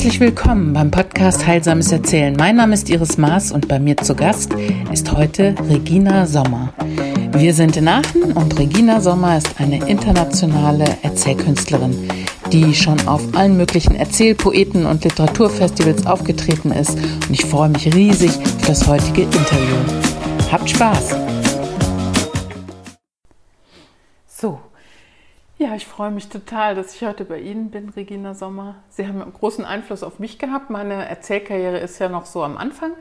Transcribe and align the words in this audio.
Herzlich 0.00 0.20
willkommen 0.20 0.72
beim 0.72 0.90
Podcast 0.90 1.46
Heilsames 1.46 1.92
Erzählen. 1.92 2.34
Mein 2.34 2.56
Name 2.56 2.72
ist 2.72 2.88
Iris 2.88 3.18
Maas 3.18 3.52
und 3.52 3.68
bei 3.68 3.78
mir 3.78 3.98
zu 3.98 4.14
Gast 4.14 4.50
ist 4.90 5.12
heute 5.12 5.54
Regina 5.68 6.24
Sommer. 6.26 6.72
Wir 7.32 7.52
sind 7.52 7.76
in 7.76 7.86
Aachen 7.86 8.32
und 8.32 8.58
Regina 8.58 9.02
Sommer 9.02 9.36
ist 9.36 9.60
eine 9.60 9.86
internationale 9.90 10.86
Erzählkünstlerin, 11.02 12.08
die 12.50 12.72
schon 12.74 13.06
auf 13.06 13.20
allen 13.34 13.58
möglichen 13.58 13.94
Erzählpoeten 13.94 14.86
und 14.86 15.04
Literaturfestivals 15.04 16.06
aufgetreten 16.06 16.72
ist. 16.72 16.94
Und 16.94 17.32
ich 17.32 17.44
freue 17.44 17.68
mich 17.68 17.94
riesig 17.94 18.30
auf 18.30 18.66
das 18.66 18.86
heutige 18.86 19.24
Interview. 19.24 19.76
Habt 20.50 20.70
Spaß! 20.70 21.39
Ja, 25.60 25.74
ich 25.74 25.86
freue 25.86 26.10
mich 26.10 26.30
total, 26.30 26.74
dass 26.74 26.94
ich 26.94 27.02
heute 27.02 27.26
bei 27.26 27.38
Ihnen 27.38 27.70
bin, 27.70 27.90
Regina 27.90 28.32
Sommer. 28.32 28.76
Sie 28.88 29.06
haben 29.06 29.20
einen 29.20 29.34
großen 29.34 29.62
Einfluss 29.66 30.02
auf 30.02 30.18
mich 30.18 30.38
gehabt. 30.38 30.70
Meine 30.70 31.06
Erzählkarriere 31.06 31.76
ist 31.78 31.98
ja 31.98 32.08
noch 32.08 32.24
so 32.24 32.42
am 32.42 32.56
Anfang. 32.56 32.92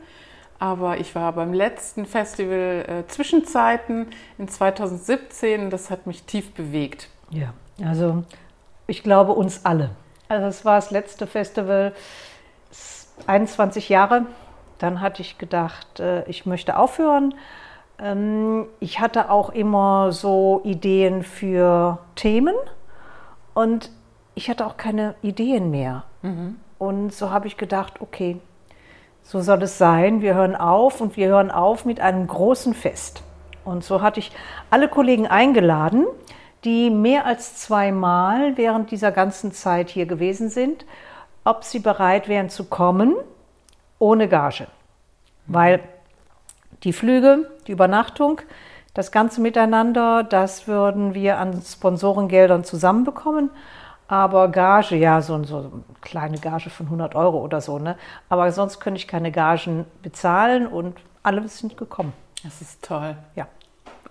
Aber 0.59 0.97
ich 0.97 1.15
war 1.15 1.31
beim 1.31 1.53
letzten 1.53 2.05
Festival 2.05 2.85
äh, 2.85 3.07
Zwischenzeiten 3.07 4.07
in 4.37 4.49
2017. 4.49 5.69
Das 5.69 5.89
hat 5.89 6.05
mich 6.05 6.23
tief 6.23 6.53
bewegt. 6.53 7.07
Ja, 7.29 7.53
also 7.81 8.25
ich 8.87 9.03
glaube 9.03 9.31
uns 9.31 9.63
alle. 9.63 9.91
Also 10.27 10.47
es 10.47 10.65
war 10.65 10.75
das 10.75 10.91
letzte 10.91 11.27
Festival, 11.27 11.93
21 13.25 13.87
Jahre. 13.87 14.25
Dann 14.79 14.99
hatte 14.99 15.21
ich 15.21 15.37
gedacht, 15.37 16.01
äh, 16.01 16.27
ich 16.29 16.45
möchte 16.45 16.75
aufhören. 16.75 17.35
Ähm, 18.01 18.67
ich 18.79 18.99
hatte 18.99 19.29
auch 19.29 19.49
immer 19.49 20.11
so 20.11 20.61
Ideen 20.63 21.23
für 21.23 21.99
Themen 22.15 22.55
und 23.53 23.91
ich 24.35 24.49
hatte 24.49 24.65
auch 24.65 24.77
keine 24.77 25.15
Ideen 25.21 25.71
mehr. 25.71 26.03
Mhm. 26.21 26.57
Und 26.77 27.13
so 27.13 27.29
habe 27.29 27.47
ich 27.47 27.57
gedacht, 27.57 27.99
okay, 27.99 28.39
so 29.21 29.41
soll 29.41 29.61
es 29.63 29.77
sein. 29.77 30.21
Wir 30.21 30.33
hören 30.33 30.55
auf 30.55 31.01
und 31.01 31.17
wir 31.17 31.27
hören 31.27 31.51
auf 31.51 31.85
mit 31.85 31.99
einem 31.99 32.25
großen 32.25 32.73
Fest. 32.73 33.21
Und 33.65 33.83
so 33.83 34.01
hatte 34.01 34.19
ich 34.19 34.31
alle 34.69 34.87
Kollegen 34.87 35.27
eingeladen, 35.27 36.07
die 36.63 36.89
mehr 36.89 37.25
als 37.25 37.57
zweimal 37.57 38.57
während 38.57 38.91
dieser 38.91 39.11
ganzen 39.11 39.51
Zeit 39.51 39.89
hier 39.89 40.05
gewesen 40.05 40.49
sind, 40.49 40.85
ob 41.43 41.63
sie 41.63 41.79
bereit 41.79 42.27
wären 42.27 42.49
zu 42.49 42.65
kommen 42.65 43.15
ohne 43.97 44.27
Gage. 44.27 44.67
Weil 45.47 45.81
die 46.83 46.93
Flüge, 46.93 47.49
die 47.67 47.71
Übernachtung, 47.71 48.41
das 48.93 49.11
ganze 49.11 49.41
Miteinander, 49.41 50.23
das 50.23 50.67
würden 50.67 51.13
wir 51.13 51.37
an 51.37 51.61
Sponsorengeldern 51.61 52.63
zusammenbekommen. 52.63 53.49
Aber 54.07 54.49
Gage, 54.49 54.95
ja, 54.95 55.21
so, 55.21 55.43
so 55.43 55.57
eine 55.57 55.69
kleine 56.01 56.39
Gage 56.39 56.71
von 56.71 56.87
100 56.87 57.13
Euro 57.13 57.43
oder 57.43 57.61
so. 57.61 57.77
Ne? 57.77 57.95
Aber 58.27 58.51
sonst 58.51 58.79
könnte 58.79 58.97
ich 58.97 59.07
keine 59.07 59.31
Gagen 59.31 59.85
bezahlen 60.01 60.65
und 60.65 60.97
alle 61.21 61.47
sind 61.47 61.77
gekommen. 61.77 62.13
Das 62.43 62.59
ist 62.61 62.83
toll. 62.83 63.15
Ja, 63.35 63.47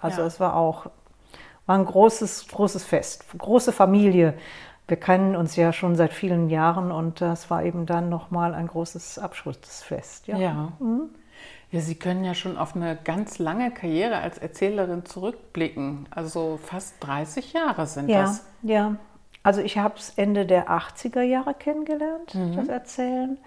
also 0.01 0.21
ja. 0.21 0.27
es 0.27 0.39
war 0.39 0.55
auch 0.55 0.87
war 1.69 1.77
ein 1.77 1.85
großes, 1.85 2.49
großes 2.49 2.83
Fest, 2.83 3.27
große 3.37 3.73
Familie. 3.73 4.35
Wir 4.89 4.97
kennen 4.97 5.37
uns 5.37 5.55
ja 5.55 5.75
schon 5.75 5.97
seit 5.97 6.15
vielen 6.15 6.49
Jahren 6.49 6.91
und 6.91 7.21
das 7.21 7.51
war 7.51 7.63
eben 7.63 7.85
dann 7.85 8.09
nochmal 8.09 8.55
ein 8.55 8.69
großes 8.69 9.19
Abschlussfest. 9.19 10.29
Ja. 10.29 10.39
ja. 10.39 10.73
Mhm. 10.79 11.11
Ja, 11.71 11.81
Sie 11.81 11.97
können 11.97 12.25
ja 12.25 12.35
schon 12.35 12.57
auf 12.57 12.75
eine 12.75 12.97
ganz 12.97 13.39
lange 13.39 13.71
Karriere 13.71 14.19
als 14.19 14.39
Erzählerin 14.39 15.05
zurückblicken. 15.05 16.07
Also 16.11 16.59
fast 16.63 16.95
30 17.01 17.53
Jahre 17.53 17.87
sind 17.87 18.09
ja, 18.09 18.23
das. 18.23 18.47
Ja, 18.63 18.97
also 19.43 19.61
ich 19.61 19.77
habe 19.77 19.95
es 19.97 20.11
Ende 20.17 20.47
der 20.47 20.71
80er 20.71 21.23
Jahre 21.23 21.55
kennengelernt, 21.55 22.35
mhm. 22.35 22.57
das 22.57 22.69
Erzählen. 22.69 23.39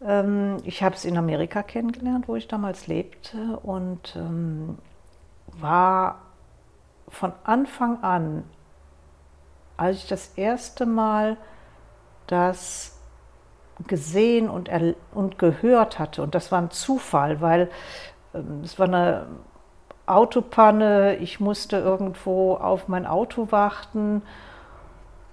Ähm, 0.00 0.58
ich 0.64 0.82
habe 0.82 0.94
es 0.94 1.04
in 1.04 1.16
Amerika 1.16 1.62
kennengelernt, 1.62 2.28
wo 2.28 2.36
ich 2.36 2.46
damals 2.46 2.86
lebte 2.86 3.58
und 3.60 4.14
ähm, 4.16 4.78
war 5.58 6.22
von 7.08 7.32
Anfang 7.42 8.02
an, 8.02 8.44
als 9.76 9.98
ich 9.98 10.06
das 10.06 10.32
erste 10.36 10.86
Mal 10.86 11.36
das 12.28 12.99
gesehen 13.86 14.48
und, 14.48 14.68
er, 14.68 14.94
und 15.12 15.38
gehört 15.38 15.98
hatte. 15.98 16.22
Und 16.22 16.34
das 16.34 16.52
war 16.52 16.60
ein 16.60 16.70
Zufall, 16.70 17.40
weil 17.40 17.70
ähm, 18.34 18.62
es 18.64 18.78
war 18.78 18.86
eine 18.86 19.26
Autopanne, 20.06 21.16
ich 21.16 21.40
musste 21.40 21.78
irgendwo 21.78 22.54
auf 22.54 22.88
mein 22.88 23.06
Auto 23.06 23.52
warten 23.52 24.22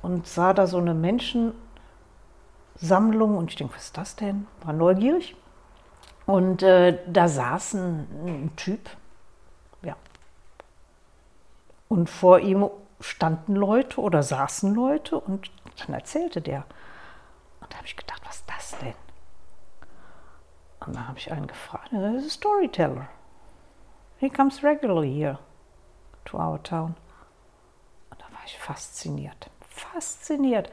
und 0.02 0.28
sah 0.28 0.54
da 0.54 0.68
so 0.68 0.78
eine 0.78 0.94
Menschensammlung 0.94 3.38
und 3.38 3.50
ich 3.50 3.56
denke, 3.56 3.76
was 3.76 3.86
ist 3.86 3.98
das 3.98 4.16
denn? 4.16 4.48
War 4.64 4.74
neugierig. 4.74 5.36
Und 6.26 6.62
äh, 6.62 7.00
da 7.08 7.28
saß 7.28 7.76
ein, 7.76 8.08
ein 8.26 8.52
Typ, 8.56 8.90
ja. 9.82 9.96
Und 11.88 12.10
vor 12.10 12.40
ihm 12.40 12.70
standen 13.00 13.56
Leute 13.56 14.02
oder 14.02 14.24
saßen 14.24 14.76
Leute 14.76 15.20
und 15.20 15.50
dann 15.80 15.96
erzählte 15.96 16.42
der. 16.42 16.66
Und 17.68 17.74
da 17.74 17.78
habe 17.80 17.88
ich 17.88 17.98
gedacht, 17.98 18.22
was 18.26 18.38
ist 18.38 18.50
das 18.50 18.80
denn? 18.80 18.94
Und 20.80 20.96
dann 20.96 21.06
habe 21.06 21.20
ich 21.20 21.30
einen 21.30 21.48
gefragt, 21.48 21.90
das 21.92 22.16
ist 22.16 22.24
ein 22.24 22.30
Storyteller. 22.30 23.10
He 24.20 24.30
comes 24.30 24.64
regularly 24.64 25.14
here 25.14 25.38
to 26.24 26.38
our 26.38 26.64
town. 26.64 26.96
Und 28.10 28.22
da 28.22 28.26
war 28.32 28.40
ich 28.46 28.58
fasziniert, 28.58 29.50
fasziniert 29.70 30.72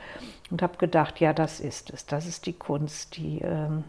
und 0.53 0.63
habe 0.63 0.79
gedacht, 0.79 1.19
ja, 1.19 1.33
das 1.33 1.59
ist 1.59 1.91
es. 1.91 2.07
Das 2.07 2.27
ist 2.27 2.47
die 2.47 2.53
Kunst, 2.53 3.17
die, 3.17 3.41
ähm, 3.41 3.83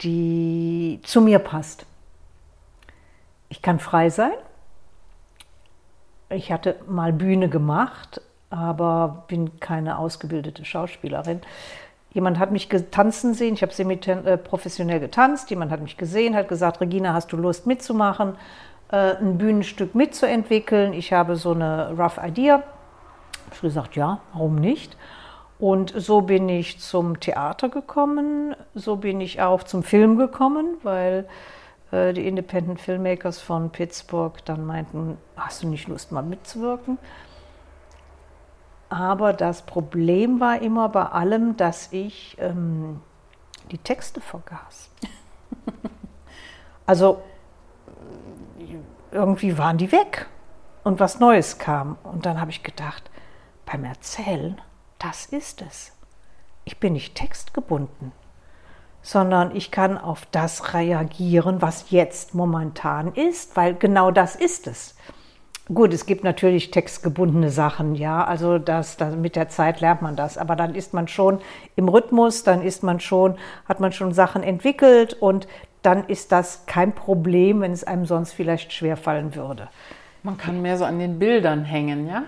die 0.00 0.98
zu 1.04 1.20
mir 1.20 1.38
passt. 1.38 1.86
Ich 3.50 3.62
kann 3.62 3.78
frei 3.78 4.10
sein. 4.10 4.34
Ich 6.28 6.50
hatte 6.50 6.80
mal 6.88 7.12
Bühne 7.12 7.48
gemacht, 7.48 8.20
aber 8.50 9.24
bin 9.28 9.60
keine 9.60 9.98
ausgebildete 9.98 10.64
Schauspielerin. 10.64 11.40
Jemand 12.12 12.38
hat 12.38 12.50
mich 12.50 12.68
tanzen 12.90 13.34
sehen, 13.34 13.54
ich 13.54 13.62
habe 13.62 13.72
semi-professionell 13.72 14.96
äh, 14.96 15.00
getanzt, 15.00 15.50
jemand 15.50 15.70
hat 15.70 15.82
mich 15.82 15.96
gesehen, 15.96 16.34
hat 16.34 16.48
gesagt, 16.48 16.80
Regina, 16.80 17.12
hast 17.12 17.32
du 17.32 17.36
Lust 17.36 17.66
mitzumachen, 17.66 18.36
äh, 18.90 19.16
ein 19.16 19.36
Bühnenstück 19.36 19.94
mitzuentwickeln? 19.94 20.94
Ich 20.94 21.12
habe 21.12 21.36
so 21.36 21.52
eine 21.52 21.90
rough 21.98 22.18
idea. 22.18 22.62
Ich 23.50 23.58
habe 23.58 23.68
gesagt, 23.68 23.96
ja, 23.96 24.20
warum 24.32 24.56
nicht? 24.56 24.96
Und 25.58 25.92
so 25.96 26.22
bin 26.22 26.48
ich 26.48 26.78
zum 26.78 27.20
Theater 27.20 27.68
gekommen, 27.68 28.54
so 28.74 28.96
bin 28.96 29.20
ich 29.20 29.42
auch 29.42 29.64
zum 29.64 29.82
Film 29.82 30.16
gekommen, 30.16 30.76
weil 30.82 31.26
äh, 31.90 32.12
die 32.12 32.26
Independent 32.26 32.80
Filmmakers 32.80 33.40
von 33.40 33.70
Pittsburgh 33.70 34.34
dann 34.44 34.64
meinten, 34.64 35.18
hast 35.36 35.62
du 35.62 35.68
nicht 35.68 35.88
Lust 35.88 36.12
mal 36.12 36.22
mitzuwirken? 36.22 36.98
Aber 38.88 39.32
das 39.32 39.62
Problem 39.62 40.40
war 40.40 40.62
immer 40.62 40.88
bei 40.88 41.04
allem, 41.04 41.56
dass 41.56 41.92
ich 41.92 42.36
ähm, 42.40 43.00
die 43.70 43.78
Texte 43.78 44.20
vergaß. 44.20 44.90
also 46.86 47.22
irgendwie 49.10 49.58
waren 49.58 49.78
die 49.78 49.92
weg 49.92 50.26
und 50.84 51.00
was 51.00 51.20
Neues 51.20 51.58
kam. 51.58 51.98
Und 52.02 52.26
dann 52.26 52.40
habe 52.40 52.50
ich 52.50 52.62
gedacht, 52.62 53.10
beim 53.66 53.84
Erzählen, 53.84 54.60
das 54.98 55.26
ist 55.26 55.62
es. 55.62 55.92
Ich 56.64 56.80
bin 56.80 56.94
nicht 56.94 57.14
textgebunden, 57.14 58.12
sondern 59.02 59.54
ich 59.54 59.70
kann 59.70 59.96
auf 59.96 60.26
das 60.26 60.74
reagieren, 60.74 61.62
was 61.62 61.90
jetzt 61.90 62.34
momentan 62.34 63.14
ist, 63.14 63.56
weil 63.56 63.74
genau 63.74 64.10
das 64.10 64.36
ist 64.36 64.66
es. 64.66 64.94
Gut, 65.72 65.92
es 65.92 66.06
gibt 66.06 66.24
natürlich 66.24 66.70
textgebundene 66.70 67.50
Sachen, 67.50 67.94
ja, 67.94 68.24
also 68.24 68.58
das, 68.58 68.96
das, 68.96 69.14
mit 69.16 69.36
der 69.36 69.50
Zeit 69.50 69.82
lernt 69.82 70.00
man 70.00 70.16
das, 70.16 70.38
aber 70.38 70.56
dann 70.56 70.74
ist 70.74 70.94
man 70.94 71.08
schon 71.08 71.40
im 71.76 71.88
Rhythmus, 71.88 72.42
dann 72.42 72.62
ist 72.62 72.82
man 72.82 73.00
schon, 73.00 73.36
hat 73.68 73.78
man 73.78 73.92
schon 73.92 74.12
Sachen 74.12 74.42
entwickelt 74.42 75.12
und 75.12 75.46
dann 75.82 76.04
ist 76.04 76.32
das 76.32 76.64
kein 76.64 76.92
Problem, 76.92 77.60
wenn 77.60 77.72
es 77.72 77.84
einem 77.84 78.06
sonst 78.06 78.32
vielleicht 78.32 78.72
schwerfallen 78.72 79.34
würde. 79.34 79.68
Man 80.22 80.38
kann 80.38 80.62
mehr 80.62 80.78
so 80.78 80.86
an 80.86 80.98
den 80.98 81.18
Bildern 81.18 81.64
hängen, 81.64 82.08
ja? 82.08 82.22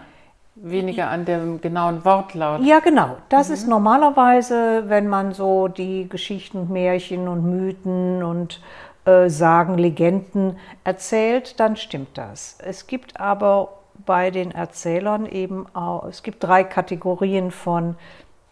Weniger 0.57 1.09
an 1.09 1.25
dem 1.25 1.63
genauen 1.63 2.05
Wortlaut. 2.05 2.61
Ja, 2.63 2.81
genau. 2.81 3.17
Das 3.31 3.49
mhm. 3.49 3.55
ist 3.55 3.69
normalerweise, 3.69 4.85
wenn 4.89 5.09
man 5.09 5.33
so 5.33 5.69
die 5.69 6.09
Geschichten, 6.09 6.71
Märchen 6.71 7.29
und 7.29 7.45
Mythen 7.45 8.23
und 8.23 8.61
äh, 9.05 9.29
Sagen, 9.29 9.79
Legenden 9.79 10.59
erzählt, 10.85 11.59
dann 11.59 11.77
stimmt 11.77 12.19
das. 12.19 12.59
Es 12.63 12.87
gibt 12.87 13.19
aber 13.19 13.79
bei 14.07 14.31
den 14.31 14.51
Erzählern 14.51 15.27
eben 15.27 15.67
auch, 15.75 16.05
es 16.05 16.23
gibt 16.23 16.43
drei 16.43 16.65
Kategorien 16.65 17.51
von 17.51 17.97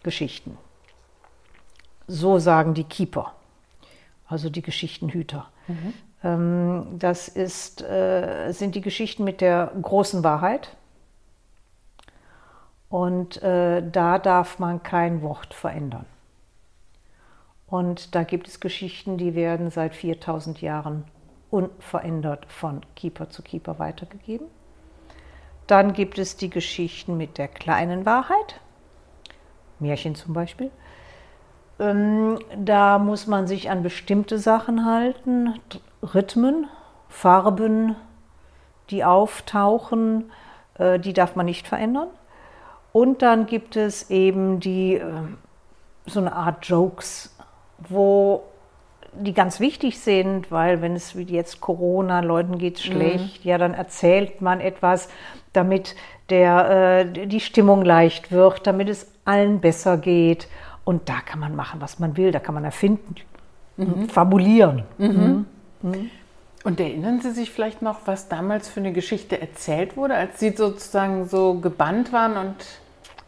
Geschichten. 0.03 0.57
So 2.07 2.39
sagen 2.39 2.75
die 2.75 2.85
Keeper, 2.85 3.33
also 4.27 4.49
die 4.51 4.63
Geschichtenhüter. 4.63 5.49
Mhm. 5.67 5.95
Ähm, 6.25 6.87
das 6.99 7.29
ist, 7.29 7.83
äh, 7.83 8.51
sind 8.53 8.75
die 8.75 8.81
Geschichten 8.81 9.25
mit 9.25 9.41
der 9.41 9.73
großen 9.81 10.25
Wahrheit. 10.25 10.77
Und 12.89 13.43
äh, 13.43 13.83
da 13.87 14.19
darf 14.19 14.59
man 14.59 14.83
kein 14.83 15.21
Wort 15.21 15.53
verändern. 15.53 16.07
Und 17.71 18.15
da 18.15 18.23
gibt 18.23 18.49
es 18.49 18.61
Geschichten, 18.61 19.19
die 19.19 19.35
werden 19.35 19.71
seit 19.71 19.95
4000 19.95 20.61
Jahren 20.63 21.05
unverändert 21.51 22.47
von 22.47 22.81
Keeper 22.97 23.31
zu 23.31 23.43
Keeper 23.43 23.79
weitergegeben. 23.79 24.47
Dann 25.67 25.93
gibt 25.93 26.19
es 26.19 26.37
die 26.37 26.51
Geschichten 26.51 27.17
mit 27.17 27.37
der 27.37 27.49
kleinen 27.49 28.07
Wahrheit, 28.07 28.61
Märchen 29.79 30.15
zum 30.15 30.33
Beispiel. 30.33 30.71
Ähm, 31.79 32.39
da 32.57 32.99
muss 32.99 33.27
man 33.27 33.47
sich 33.47 33.71
an 33.71 33.83
bestimmte 33.83 34.39
Sachen 34.39 34.87
halten, 34.87 35.61
Rhythmen, 36.03 36.67
Farben, 37.09 37.97
die 38.91 39.05
auftauchen, 39.05 40.31
äh, 40.79 40.99
die 40.99 41.13
darf 41.13 41.37
man 41.37 41.47
nicht 41.47 41.69
verändern. 41.69 42.09
Und 42.93 43.21
dann 43.21 43.47
gibt 43.47 43.77
es 43.77 44.11
eben 44.11 44.61
die, 44.61 44.95
äh, 44.95 45.13
so 46.07 46.21
eine 46.21 46.33
Art 46.33 46.67
Jokes, 46.67 47.38
wo 47.79 48.43
die 49.13 49.33
ganz 49.33 49.61
wichtig 49.61 49.99
sind, 49.99 50.51
weil 50.51 50.83
wenn 50.83 50.95
es 50.95 51.17
wie 51.17 51.23
jetzt 51.23 51.61
Corona, 51.61 52.21
Leuten 52.21 52.59
geht 52.59 52.79
schlecht, 52.79 53.45
mhm. 53.45 53.51
ja, 53.51 53.59
dann 53.59 53.75
erzählt 53.75 54.41
man 54.41 54.61
etwas, 54.61 55.09
damit 55.53 55.97
der, 56.31 57.05
äh, 57.07 57.27
die 57.27 57.41
Stimmung 57.41 57.85
leicht 57.85 58.31
wird, 58.31 58.67
damit 58.67 58.89
es 58.89 59.11
allen 59.25 59.61
besser 59.61 59.97
geht. 59.97 60.49
Und 60.85 61.09
da 61.09 61.21
kann 61.21 61.41
man 61.41 61.57
machen, 61.57 61.81
was 61.81 61.99
man 61.99 62.17
will, 62.17 62.33
da 62.33 62.39
kann 62.39 62.55
man 62.55 62.65
erfinden, 62.65 63.15
mhm. 63.77 64.09
fabulieren. 64.09 64.85
Mhm. 64.99 65.47
mhm. 65.83 66.11
Und 66.65 66.81
erinnern 66.81 67.21
Sie 67.21 67.31
sich 67.31 67.51
vielleicht 67.51 67.83
noch, 67.83 68.01
was 68.07 68.29
damals 68.29 68.69
für 68.69 68.81
eine 68.81 68.93
Geschichte 68.93 69.41
erzählt 69.41 69.97
wurde, 69.97 70.15
als 70.15 70.41
Sie 70.41 70.51
sozusagen 70.51 71.27
so 71.27 71.55
gebannt 71.55 72.13
waren 72.13 72.37
und. 72.37 72.57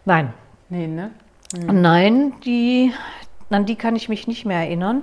Nein. 0.05 0.35
Nee, 0.69 0.89
ne? 0.89 1.13
Mhm. 1.57 1.81
Nein, 1.81 2.33
die, 2.45 2.93
an 3.51 3.67
die 3.67 3.77
kann 3.77 3.97
ich 3.97 4.09
mich 4.09 4.27
nicht 4.27 4.45
mehr 4.45 4.59
erinnern, 4.59 5.03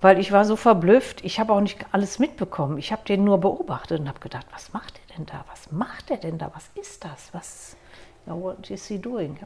weil 0.00 0.18
ich 0.18 0.32
war 0.32 0.44
so 0.44 0.56
verblüfft. 0.56 1.24
Ich 1.24 1.40
habe 1.40 1.52
auch 1.52 1.60
nicht 1.60 1.84
alles 1.92 2.18
mitbekommen. 2.18 2.78
Ich 2.78 2.92
habe 2.92 3.02
den 3.04 3.24
nur 3.24 3.38
beobachtet 3.38 4.00
und 4.00 4.08
habe 4.08 4.20
gedacht, 4.20 4.46
was 4.52 4.72
macht 4.72 5.00
er 5.08 5.16
denn 5.16 5.26
da? 5.26 5.44
Was 5.48 5.70
macht 5.72 6.10
er 6.10 6.16
denn 6.16 6.38
da? 6.38 6.50
Was 6.54 6.70
ist 6.74 7.04
das? 7.04 7.32
Was, 7.32 7.76
what 8.26 8.70
is 8.70 8.86
he 8.86 8.98
doing? 8.98 9.38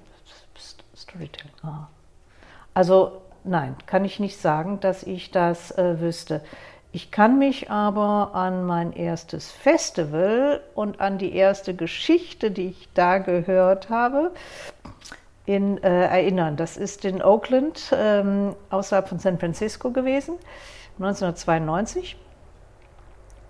Storytelling. 0.97 1.53
Ah. 1.63 1.89
Also 2.73 3.23
nein, 3.43 3.77
kann 3.87 4.05
ich 4.05 4.21
nicht 4.21 4.39
sagen, 4.39 4.81
dass 4.81 5.03
ich 5.03 5.31
das 5.31 5.71
äh, 5.73 6.01
wüsste. 6.01 6.43
Ich 6.93 7.11
kann 7.11 7.39
mich 7.39 7.71
aber 7.71 8.35
an 8.35 8.65
mein 8.67 8.93
erstes 8.93 9.51
Festival 9.51 10.63
und 10.75 11.01
an 11.01 11.19
die 11.19 11.35
erste 11.35 11.75
Geschichte, 11.75 12.53
die 12.53 12.69
ich 12.69 12.89
da 12.95 13.19
gehört 13.19 13.91
habe, 13.91 14.33
in, 15.47 15.83
äh, 15.83 16.07
erinnern. 16.07 16.57
Das 16.57 16.77
ist 16.77 17.05
in 17.05 17.23
Oakland, 17.23 17.95
ähm, 17.97 18.55
außerhalb 18.71 19.09
von 19.09 19.19
San 19.19 19.39
Francisco 19.39 19.91
gewesen, 19.91 20.37
1992. 20.99 22.17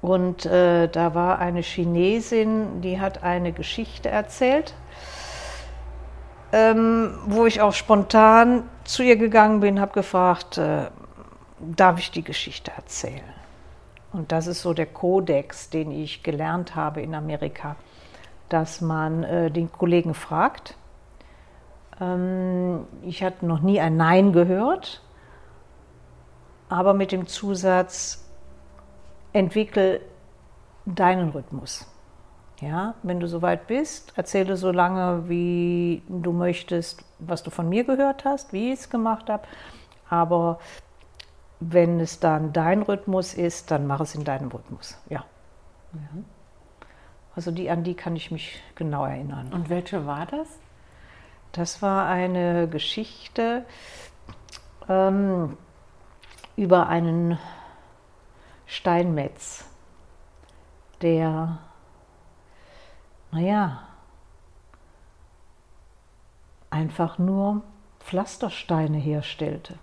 Und 0.03 0.45
äh, 0.45 0.89
da 0.89 1.15
war 1.15 1.39
eine 1.39 1.63
Chinesin, 1.63 2.83
die 2.83 3.01
hat 3.01 3.23
eine 3.23 3.53
Geschichte 3.53 4.11
erzählt, 4.11 4.75
ähm, 6.53 7.19
wo 7.27 7.47
ich 7.47 7.61
auch 7.63 7.73
spontan 7.73 8.65
zu 8.85 9.03
ihr 9.03 9.17
gegangen 9.17 9.61
bin, 9.61 9.81
habe 9.81 9.93
gefragt, 9.93 10.59
äh, 10.59 10.89
darf 11.59 11.99
ich 11.99 12.11
die 12.11 12.23
Geschichte 12.23 12.71
erzählen? 12.77 13.23
Und 14.13 14.31
das 14.31 14.47
ist 14.47 14.63
so 14.63 14.75
der 14.75 14.87
Kodex, 14.87 15.71
den 15.71 15.91
ich 15.91 16.23
gelernt 16.23 16.77
habe 16.77 17.03
in 17.03 17.15
Amerika, 17.15 17.77
dass 18.49 18.81
man 18.81 19.25
äh, 19.25 19.51
den 19.51 19.73
Kollegen 19.73 20.15
fragt. 20.15 20.77
Ähm, 22.01 22.87
ich 23.03 23.23
hatte 23.23 23.47
noch 23.47 23.61
nie 23.61 23.81
ein 23.81 23.97
Nein 23.97 24.33
gehört, 24.33 25.03
aber 26.69 26.95
mit 26.95 27.13
dem 27.13 27.27
Zusatz, 27.27 28.25
entwickel 29.33 30.01
deinen 30.87 31.31
Rhythmus. 31.31 31.87
Ja, 32.61 32.95
wenn 33.03 33.21
du 33.21 33.27
soweit 33.27 33.67
bist, 33.67 34.13
erzähle 34.17 34.57
so 34.57 34.71
lange, 34.71 35.29
wie 35.29 36.03
du 36.09 36.33
möchtest, 36.33 37.05
was 37.19 37.43
du 37.43 37.51
von 37.51 37.69
mir 37.69 37.85
gehört 37.85 38.25
hast, 38.25 38.53
wie 38.53 38.73
ich 38.73 38.81
es 38.81 38.91
gemacht 38.91 39.29
habe. 39.29 39.43
Aber 40.09 40.61
wenn 41.61 42.01
es 42.01 42.21
dann 42.21 42.53
dein 42.53 42.83
Rhythmus 42.83 43.35
ist, 43.35 43.71
dann 43.71 43.87
mach 43.87 44.01
es 44.01 44.15
in 44.15 44.25
deinem 44.25 44.49
Rhythmus. 44.51 44.97
Ja. 45.09 45.25
ja. 45.95 46.23
Also 47.35 47.51
die, 47.51 47.69
an 47.71 47.83
die 47.83 47.95
kann 47.95 48.15
ich 48.15 48.31
mich 48.31 48.63
genau 48.77 49.05
erinnern. 49.05 49.53
Und 49.53 49.69
welche 49.69 50.07
war 50.07 50.27
das? 50.27 50.49
Das 51.55 51.83
war 51.83 52.09
eine 52.09 52.69
Geschichte 52.69 53.65
ähm, 54.89 55.57
über 56.57 56.89
einen 56.89 57.39
Steinmetz, 58.67 59.65
der, 61.01 61.59
naja, 63.31 63.87
einfach 66.71 67.19
nur 67.19 67.63
Pflastersteine 68.01 68.99
herstellte. 68.99 69.79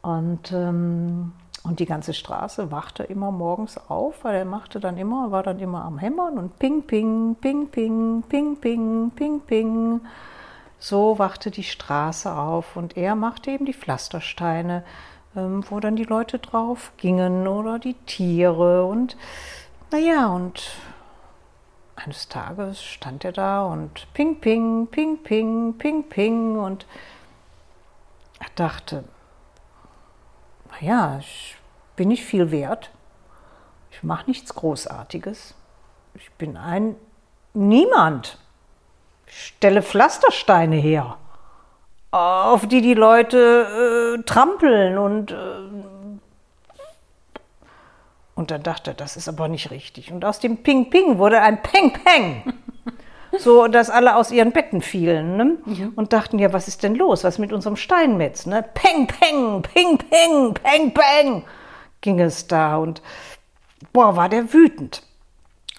Und, 0.00 0.52
ähm, 0.52 1.32
und 1.64 1.80
die 1.80 1.86
ganze 1.86 2.12
Straße 2.12 2.70
wachte 2.70 3.04
immer 3.04 3.30
morgens 3.30 3.78
auf, 3.88 4.22
weil 4.22 4.36
er 4.36 4.44
machte 4.44 4.80
dann 4.80 4.98
immer, 4.98 5.30
war 5.30 5.42
dann 5.42 5.58
immer 5.58 5.82
am 5.84 5.98
Hämmern 5.98 6.36
und 6.36 6.58
ping, 6.58 6.82
ping, 6.82 7.36
ping, 7.40 7.68
ping, 7.68 8.22
ping, 8.22 8.56
ping, 8.60 9.10
ping, 9.10 9.40
ping. 9.40 10.00
So 10.78 11.18
wachte 11.18 11.50
die 11.50 11.62
Straße 11.62 12.30
auf 12.30 12.76
und 12.76 12.98
er 12.98 13.14
machte 13.16 13.50
eben 13.50 13.64
die 13.64 13.72
Pflastersteine, 13.72 14.84
ähm, 15.34 15.64
wo 15.70 15.80
dann 15.80 15.96
die 15.96 16.04
Leute 16.04 16.38
drauf 16.38 16.92
gingen 16.98 17.48
oder 17.48 17.78
die 17.78 17.94
Tiere 17.94 18.84
und 18.84 19.16
naja, 19.90 20.26
und 20.26 20.76
eines 21.96 22.28
Tages 22.28 22.82
stand 22.82 23.24
er 23.24 23.32
da 23.32 23.64
und 23.64 24.06
ping, 24.12 24.38
ping, 24.38 24.86
ping, 24.88 25.22
ping, 25.22 25.78
ping, 25.78 26.08
ping 26.10 26.58
und 26.58 26.84
er 28.38 28.50
dachte, 28.54 29.04
naja, 30.80 31.18
ich 31.20 31.56
bin 31.96 32.08
nicht 32.08 32.24
viel 32.24 32.50
wert. 32.50 32.90
Ich 33.90 34.02
mache 34.02 34.26
nichts 34.26 34.54
Großartiges. 34.54 35.54
Ich 36.14 36.30
bin 36.32 36.56
ein 36.56 36.96
Niemand. 37.56 38.38
Ich 39.26 39.46
stelle 39.46 39.80
Pflastersteine 39.80 40.74
her, 40.74 41.16
auf 42.10 42.66
die 42.66 42.80
die 42.80 42.94
Leute 42.94 44.18
äh, 44.18 44.22
trampeln 44.24 44.98
und 44.98 45.30
äh, 45.30 45.36
und 48.34 48.50
dann 48.50 48.64
dachte 48.64 48.90
er, 48.90 48.94
das 48.94 49.16
ist 49.16 49.28
aber 49.28 49.46
nicht 49.46 49.70
richtig. 49.70 50.10
Und 50.10 50.24
aus 50.24 50.40
dem 50.40 50.64
Ping 50.64 50.90
Ping 50.90 51.18
wurde 51.18 51.40
ein 51.40 51.62
Peng 51.62 51.92
Peng 51.92 52.54
so 53.38 53.68
dass 53.68 53.90
alle 53.90 54.16
aus 54.16 54.30
ihren 54.30 54.52
Betten 54.52 54.82
fielen 54.82 55.36
ne? 55.36 55.44
mhm. 55.64 55.92
und 55.96 56.12
dachten, 56.12 56.38
ja, 56.38 56.52
was 56.52 56.68
ist 56.68 56.82
denn 56.82 56.94
los? 56.94 57.24
Was 57.24 57.38
mit 57.38 57.52
unserem 57.52 57.76
Steinmetz? 57.76 58.46
Ne? 58.46 58.64
Peng, 58.74 59.06
peng, 59.06 59.62
ping, 59.62 59.98
peng, 59.98 60.54
peng, 60.54 60.94
peng, 60.94 61.44
ging 62.00 62.20
es 62.20 62.46
da 62.46 62.76
und 62.76 63.02
boah, 63.92 64.16
war 64.16 64.28
der 64.28 64.52
wütend. 64.52 65.02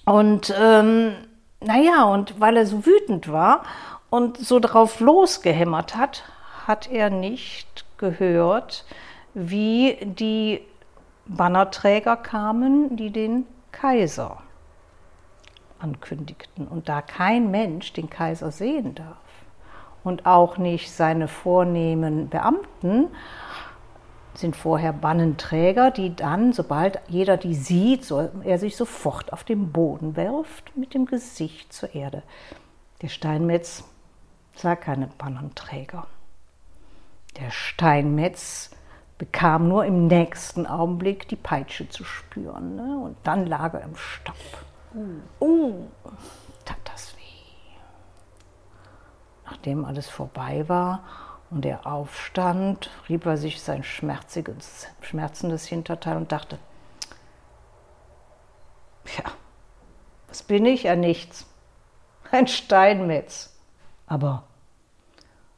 Und 0.05 0.53
ähm, 0.59 1.13
naja, 1.61 2.03
und 2.05 2.39
weil 2.39 2.57
er 2.57 2.65
so 2.65 2.85
wütend 2.85 3.31
war 3.31 3.63
und 4.09 4.37
so 4.37 4.59
drauf 4.59 4.99
losgehämmert 4.99 5.95
hat, 5.95 6.23
hat 6.67 6.91
er 6.91 7.09
nicht 7.09 7.85
gehört, 7.97 8.85
wie 9.33 9.97
die 10.01 10.61
Bannerträger 11.25 12.17
kamen, 12.17 12.95
die 12.95 13.11
den 13.11 13.45
Kaiser 13.71 14.37
ankündigten. 15.85 16.67
Und 16.67 16.89
da 16.89 17.01
kein 17.01 17.51
Mensch 17.51 17.93
den 17.93 18.09
Kaiser 18.09 18.51
sehen 18.51 18.95
darf 18.95 19.17
und 20.03 20.25
auch 20.25 20.57
nicht 20.57 20.91
seine 20.91 21.27
vornehmen 21.27 22.29
Beamten, 22.29 23.07
sind 24.33 24.55
vorher 24.55 24.91
Bannenträger, 24.91 25.91
die 25.91 26.13
dann, 26.13 26.51
sobald 26.51 26.99
jeder 27.07 27.37
die 27.37 27.55
sieht, 27.55 28.03
soll 28.03 28.31
er 28.43 28.59
sich 28.59 28.75
sofort 28.75 29.31
auf 29.31 29.45
den 29.45 29.71
Boden 29.71 30.17
werft 30.17 30.75
mit 30.75 30.93
dem 30.93 31.05
Gesicht 31.05 31.71
zur 31.71 31.95
Erde. 31.95 32.21
Der 33.01 33.07
Steinmetz 33.07 33.85
sah 34.55 34.75
keine 34.75 35.07
Bannenträger. 35.17 36.07
Der 37.39 37.49
Steinmetz 37.49 38.71
bekam 39.17 39.69
nur 39.69 39.85
im 39.85 40.07
nächsten 40.07 40.67
Augenblick 40.67 41.29
die 41.29 41.37
Peitsche 41.37 41.87
zu 41.87 42.03
spüren. 42.03 42.75
Ne? 42.75 42.97
Und 42.97 43.15
dann 43.23 43.45
lag 43.45 43.73
er 43.73 43.83
im 43.83 43.95
Staub. 43.95 44.35
Uh. 44.95 45.45
uh, 45.45 45.87
tat 46.63 46.77
das 46.85 47.15
weh. 47.17 47.21
Nachdem 49.45 49.83
alles 49.85 50.07
vorbei 50.07 50.67
war 50.69 51.03
und 51.49 51.65
er 51.65 51.85
aufstand, 51.85 52.89
rieb 53.09 53.25
er 53.25 53.37
sich 53.37 53.61
sein 53.61 53.83
schmerziges, 53.83 54.87
schmerzendes 55.01 55.65
Hinterteil 55.65 56.17
und 56.17 56.31
dachte, 56.31 56.57
ja, 59.17 59.31
was 60.27 60.43
bin 60.43 60.65
ich? 60.65 60.83
Ja, 60.83 60.95
nichts. 60.95 61.45
Ein 62.31 62.47
Steinmetz. 62.47 63.53
Aber 64.07 64.43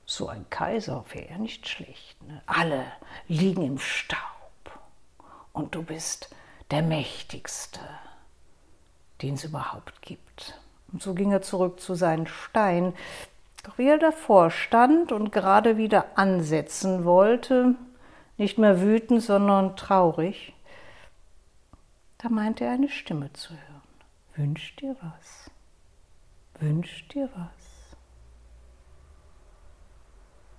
So 0.09 0.29
ein 0.29 0.49
Kaiser 0.49 1.03
wäre 1.11 1.31
ja 1.31 1.37
nicht 1.37 1.67
schlecht. 1.67 2.23
Ne? 2.23 2.41
Alle 2.45 2.85
liegen 3.27 3.61
im 3.61 3.77
Staub 3.77 4.21
und 5.51 5.75
du 5.75 5.83
bist 5.83 6.33
der 6.71 6.81
Mächtigste, 6.81 7.81
den 9.21 9.35
es 9.35 9.43
überhaupt 9.43 10.01
gibt. 10.01 10.59
Und 10.91 11.01
so 11.01 11.13
ging 11.13 11.31
er 11.31 11.41
zurück 11.41 11.79
zu 11.79 11.95
seinen 11.95 12.27
Stein. 12.27 12.93
Doch 13.63 13.77
wie 13.77 13.87
er 13.87 13.97
davor 13.97 14.51
stand 14.51 15.11
und 15.11 15.31
gerade 15.31 15.77
wieder 15.77 16.05
ansetzen 16.15 17.03
wollte, 17.03 17.75
nicht 18.37 18.57
mehr 18.57 18.81
wütend, 18.81 19.21
sondern 19.21 19.75
traurig, 19.75 20.53
da 22.19 22.29
meinte 22.29 22.65
er 22.65 22.71
eine 22.71 22.89
Stimme 22.89 23.31
zu 23.33 23.51
hören. 23.51 23.61
Wünsch 24.35 24.75
dir 24.75 24.95
was. 25.01 25.51
Wünsch 26.59 27.07
dir 27.09 27.29
was. 27.35 27.95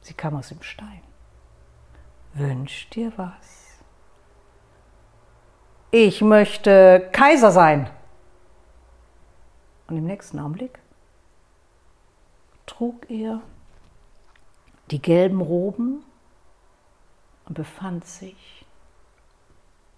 Sie 0.02 0.14
kam 0.14 0.36
aus 0.36 0.48
dem 0.48 0.62
Stein. 0.62 1.02
Wünsch 2.34 2.88
dir 2.90 3.12
was. 3.16 3.78
Ich 5.90 6.20
möchte 6.20 7.08
Kaiser 7.12 7.50
sein. 7.50 7.90
Und 9.88 9.96
im 9.96 10.04
nächsten 10.04 10.38
Augenblick 10.38 10.78
trug 12.66 13.10
er 13.10 13.40
die 14.90 15.00
gelben 15.00 15.40
Roben 15.40 16.04
und 17.46 17.54
befand 17.54 18.06
sich 18.06 18.66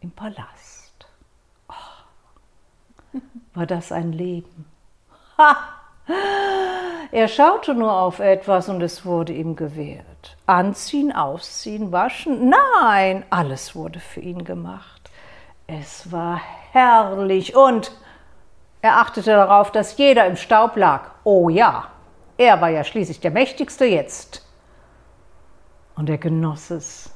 im 0.01 0.11
Palast. 0.13 1.07
Oh, 1.69 3.21
war 3.55 3.67
das 3.67 3.93
ein 3.93 4.13
Leben? 4.13 4.65
Ha! 5.37 5.57
Er 7.13 7.27
schaute 7.27 7.75
nur 7.75 7.93
auf 7.93 8.21
etwas 8.21 8.69
und 8.69 8.81
es 8.83 9.05
wurde 9.05 9.33
ihm 9.33 9.57
gewährt. 9.57 10.37
Anziehen, 10.47 11.13
ausziehen, 11.13 11.91
waschen, 11.91 12.51
nein, 12.51 13.25
alles 13.31 13.75
wurde 13.75 13.99
für 13.99 14.21
ihn 14.21 14.45
gemacht. 14.45 15.11
Es 15.67 16.13
war 16.13 16.41
herrlich 16.73 17.57
und 17.57 17.93
er 18.83 18.97
achtete 18.97 19.31
darauf, 19.31 19.71
dass 19.71 19.97
jeder 19.97 20.27
im 20.27 20.37
Staub 20.37 20.77
lag. 20.77 21.11
Oh 21.25 21.49
ja, 21.49 21.89
er 22.39 22.61
war 22.61 22.71
ja 22.71 22.85
schließlich 22.85 23.21
der 23.21 23.31
Mächtigste 23.31 23.85
jetzt. 23.85 24.47
Und 25.97 26.09
er 26.09 26.19
genoss 26.19 26.71
es. 26.71 27.13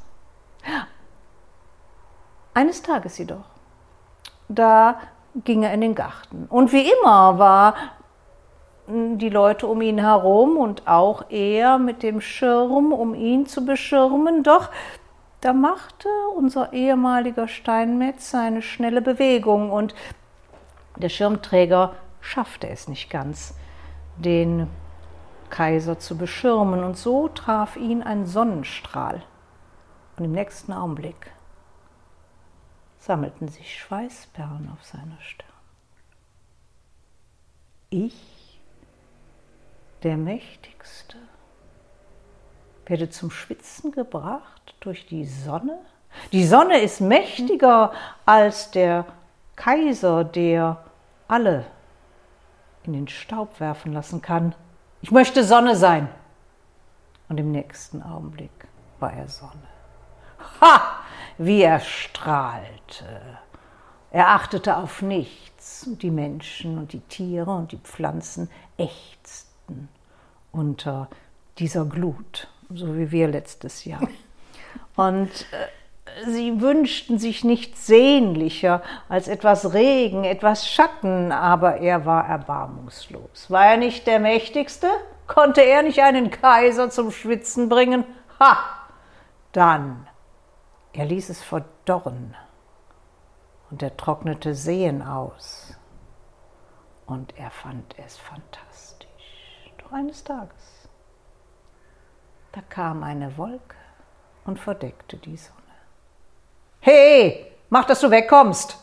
Eines 2.52 2.82
Tages 2.82 3.18
jedoch, 3.18 3.44
da 4.48 4.98
ging 5.44 5.62
er 5.62 5.72
in 5.72 5.80
den 5.80 5.94
Garten. 5.94 6.46
Und 6.48 6.72
wie 6.72 6.90
immer 6.90 7.38
war 7.38 7.74
die 8.86 9.30
Leute 9.30 9.66
um 9.66 9.80
ihn 9.80 9.98
herum 9.98 10.58
und 10.58 10.86
auch 10.86 11.30
er 11.30 11.78
mit 11.78 12.02
dem 12.02 12.20
Schirm, 12.20 12.92
um 12.92 13.14
ihn 13.14 13.46
zu 13.46 13.64
beschirmen. 13.64 14.42
Doch 14.42 14.68
da 15.40 15.52
machte 15.52 16.08
unser 16.36 16.72
ehemaliger 16.72 17.48
Steinmetz 17.48 18.34
eine 18.34 18.62
schnelle 18.62 19.00
Bewegung 19.00 19.70
und 19.72 19.94
der 20.96 21.08
Schirmträger 21.08 21.94
schaffte 22.20 22.68
es 22.68 22.88
nicht 22.88 23.10
ganz, 23.10 23.54
den 24.16 24.68
Kaiser 25.50 25.98
zu 25.98 26.16
beschirmen. 26.16 26.84
Und 26.84 26.96
so 26.96 27.28
traf 27.28 27.76
ihn 27.76 28.02
ein 28.02 28.26
Sonnenstrahl. 28.26 29.22
Und 30.16 30.24
im 30.24 30.32
nächsten 30.32 30.72
Augenblick 30.72 31.32
sammelten 32.98 33.48
sich 33.48 33.78
Schweißperlen 33.78 34.70
auf 34.72 34.84
seiner 34.84 35.20
Stirn. 35.20 35.48
Ich, 37.90 38.60
der 40.02 40.16
Mächtigste, 40.16 41.16
werde 42.86 43.08
zum 43.10 43.30
Schwitzen 43.30 43.92
gebracht 43.92 44.74
durch 44.80 45.06
die 45.06 45.24
Sonne? 45.24 45.78
Die 46.32 46.44
Sonne 46.44 46.80
ist 46.80 47.00
mächtiger 47.00 47.92
als 48.24 48.70
der 48.70 49.06
Kaiser, 49.56 50.24
der 50.24 50.84
alle 51.28 51.64
in 52.84 52.92
den 52.92 53.08
Staub 53.08 53.60
werfen 53.60 53.92
lassen 53.92 54.20
kann. 54.22 54.54
Ich 55.00 55.10
möchte 55.10 55.44
Sonne 55.44 55.76
sein. 55.76 56.08
Und 57.28 57.38
im 57.38 57.50
nächsten 57.50 58.02
Augenblick 58.02 58.68
war 59.00 59.12
er 59.12 59.28
Sonne. 59.28 59.68
Ha! 60.60 60.80
Wie 61.38 61.62
er 61.62 61.80
strahlte. 61.80 63.38
Er 64.10 64.28
achtete 64.28 64.76
auf 64.76 65.02
nichts. 65.02 65.86
Und 65.86 66.02
die 66.02 66.10
Menschen 66.10 66.78
und 66.78 66.92
die 66.92 67.00
Tiere 67.00 67.50
und 67.50 67.72
die 67.72 67.78
Pflanzen 67.78 68.50
ächzten 68.76 69.88
unter 70.52 71.08
dieser 71.58 71.84
Glut, 71.84 72.48
so 72.70 72.96
wie 72.96 73.10
wir 73.10 73.28
letztes 73.28 73.84
Jahr. 73.84 74.06
Und 74.96 75.30
äh, 75.52 75.66
sie 76.26 76.60
wünschten 76.60 77.18
sich 77.18 77.44
nichts 77.44 77.86
sehnlicher 77.86 78.82
als 79.08 79.28
etwas 79.28 79.72
Regen, 79.72 80.24
etwas 80.24 80.68
Schatten, 80.68 81.32
aber 81.32 81.78
er 81.78 82.06
war 82.06 82.26
erbarmungslos. 82.26 83.50
War 83.50 83.66
er 83.66 83.76
nicht 83.76 84.06
der 84.06 84.20
Mächtigste? 84.20 84.88
Konnte 85.26 85.62
er 85.62 85.82
nicht 85.82 86.00
einen 86.00 86.30
Kaiser 86.30 86.90
zum 86.90 87.10
Schwitzen 87.10 87.68
bringen? 87.68 88.04
Ha! 88.38 88.58
Dann. 89.52 90.06
Er 90.92 91.06
ließ 91.06 91.30
es 91.30 91.42
verdorren 91.42 92.36
und 93.70 93.82
er 93.82 93.96
trocknete 93.96 94.54
Seen 94.54 95.02
aus 95.02 95.76
und 97.06 97.36
er 97.36 97.50
fand 97.50 97.98
es 97.98 98.16
fantastisch. 98.16 99.72
Doch 99.78 99.92
eines 99.92 100.22
Tages, 100.22 100.88
da 102.52 102.60
kam 102.68 103.02
eine 103.02 103.36
Wolke 103.36 103.76
und 104.44 104.60
verdeckte 104.60 105.16
die 105.16 105.36
Sonne. 105.36 105.63
Hey, 106.86 107.50
mach, 107.70 107.86
dass 107.86 108.02
du 108.02 108.10
wegkommst. 108.10 108.76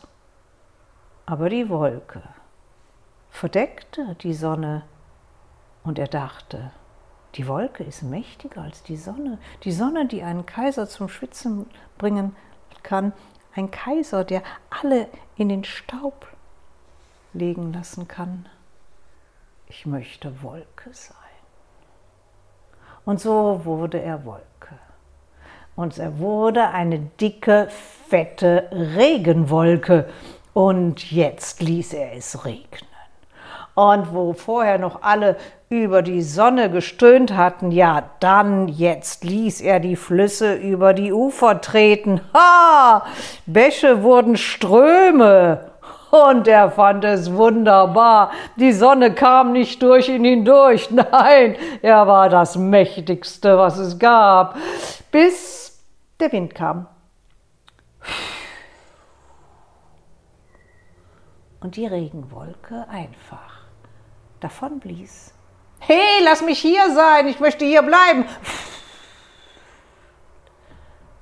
Aber 1.27 1.49
die 1.49 1.69
Wolke 1.69 2.23
verdeckte 3.29 4.15
die 4.21 4.33
Sonne 4.33 4.81
und 5.83 5.99
er 5.99 6.07
dachte, 6.07 6.71
die 7.35 7.47
Wolke 7.47 7.83
ist 7.83 8.01
mächtiger 8.01 8.63
als 8.63 8.81
die 8.81 8.97
Sonne. 8.97 9.37
Die 9.65 9.71
Sonne, 9.71 10.07
die 10.07 10.23
einen 10.23 10.47
Kaiser 10.47 10.89
zum 10.89 11.09
Schwitzen 11.09 11.69
bringen 11.99 12.35
kann. 12.81 13.13
Ein 13.53 13.69
Kaiser, 13.69 14.23
der 14.23 14.41
alle 14.71 15.07
in 15.35 15.49
den 15.49 15.63
Staub 15.63 16.25
legen 17.33 17.71
lassen 17.71 18.07
kann. 18.07 18.49
Ich 19.67 19.85
möchte 19.85 20.41
Wolke 20.41 20.91
sein. 20.91 21.17
Und 23.05 23.21
so 23.21 23.63
wurde 23.63 24.01
er 24.01 24.25
Wolke 24.25 24.79
und 25.75 25.97
er 25.97 26.19
wurde 26.19 26.69
eine 26.69 26.99
dicke, 26.99 27.67
fette 28.09 28.69
Regenwolke. 28.71 30.05
Und 30.53 31.11
jetzt 31.11 31.61
ließ 31.61 31.93
er 31.93 32.13
es 32.13 32.45
regnen. 32.45 32.91
Und 33.73 34.13
wo 34.13 34.33
vorher 34.33 34.77
noch 34.77 35.01
alle 35.01 35.37
über 35.69 36.01
die 36.01 36.21
Sonne 36.21 36.69
gestöhnt 36.69 37.35
hatten, 37.37 37.71
ja, 37.71 38.03
dann 38.19 38.67
jetzt 38.67 39.23
ließ 39.23 39.61
er 39.61 39.79
die 39.79 39.95
Flüsse 39.95 40.55
über 40.55 40.93
die 40.93 41.13
Ufer 41.13 41.61
treten. 41.61 42.19
Ha! 42.33 43.05
Bäche 43.45 44.03
wurden 44.03 44.35
Ströme. 44.35 45.71
Und 46.11 46.49
er 46.49 46.69
fand 46.71 47.05
es 47.05 47.33
wunderbar. 47.33 48.31
Die 48.57 48.73
Sonne 48.73 49.13
kam 49.13 49.53
nicht 49.53 49.81
durch 49.81 50.09
ihn 50.09 50.25
hindurch. 50.25 50.91
Nein, 50.91 51.55
er 51.81 52.05
war 52.05 52.27
das 52.27 52.57
Mächtigste, 52.57 53.57
was 53.57 53.77
es 53.77 53.97
gab. 53.97 54.57
Bis 55.09 55.60
der 56.21 56.31
Wind 56.31 56.55
kam. 56.55 56.87
Und 61.59 61.75
die 61.75 61.85
Regenwolke 61.85 62.87
einfach 62.89 63.65
davon 64.39 64.79
blies. 64.79 65.33
Hey, 65.79 66.23
lass 66.23 66.41
mich 66.41 66.59
hier 66.59 66.93
sein, 66.93 67.27
ich 67.27 67.39
möchte 67.39 67.65
hier 67.65 67.81
bleiben. 67.81 68.25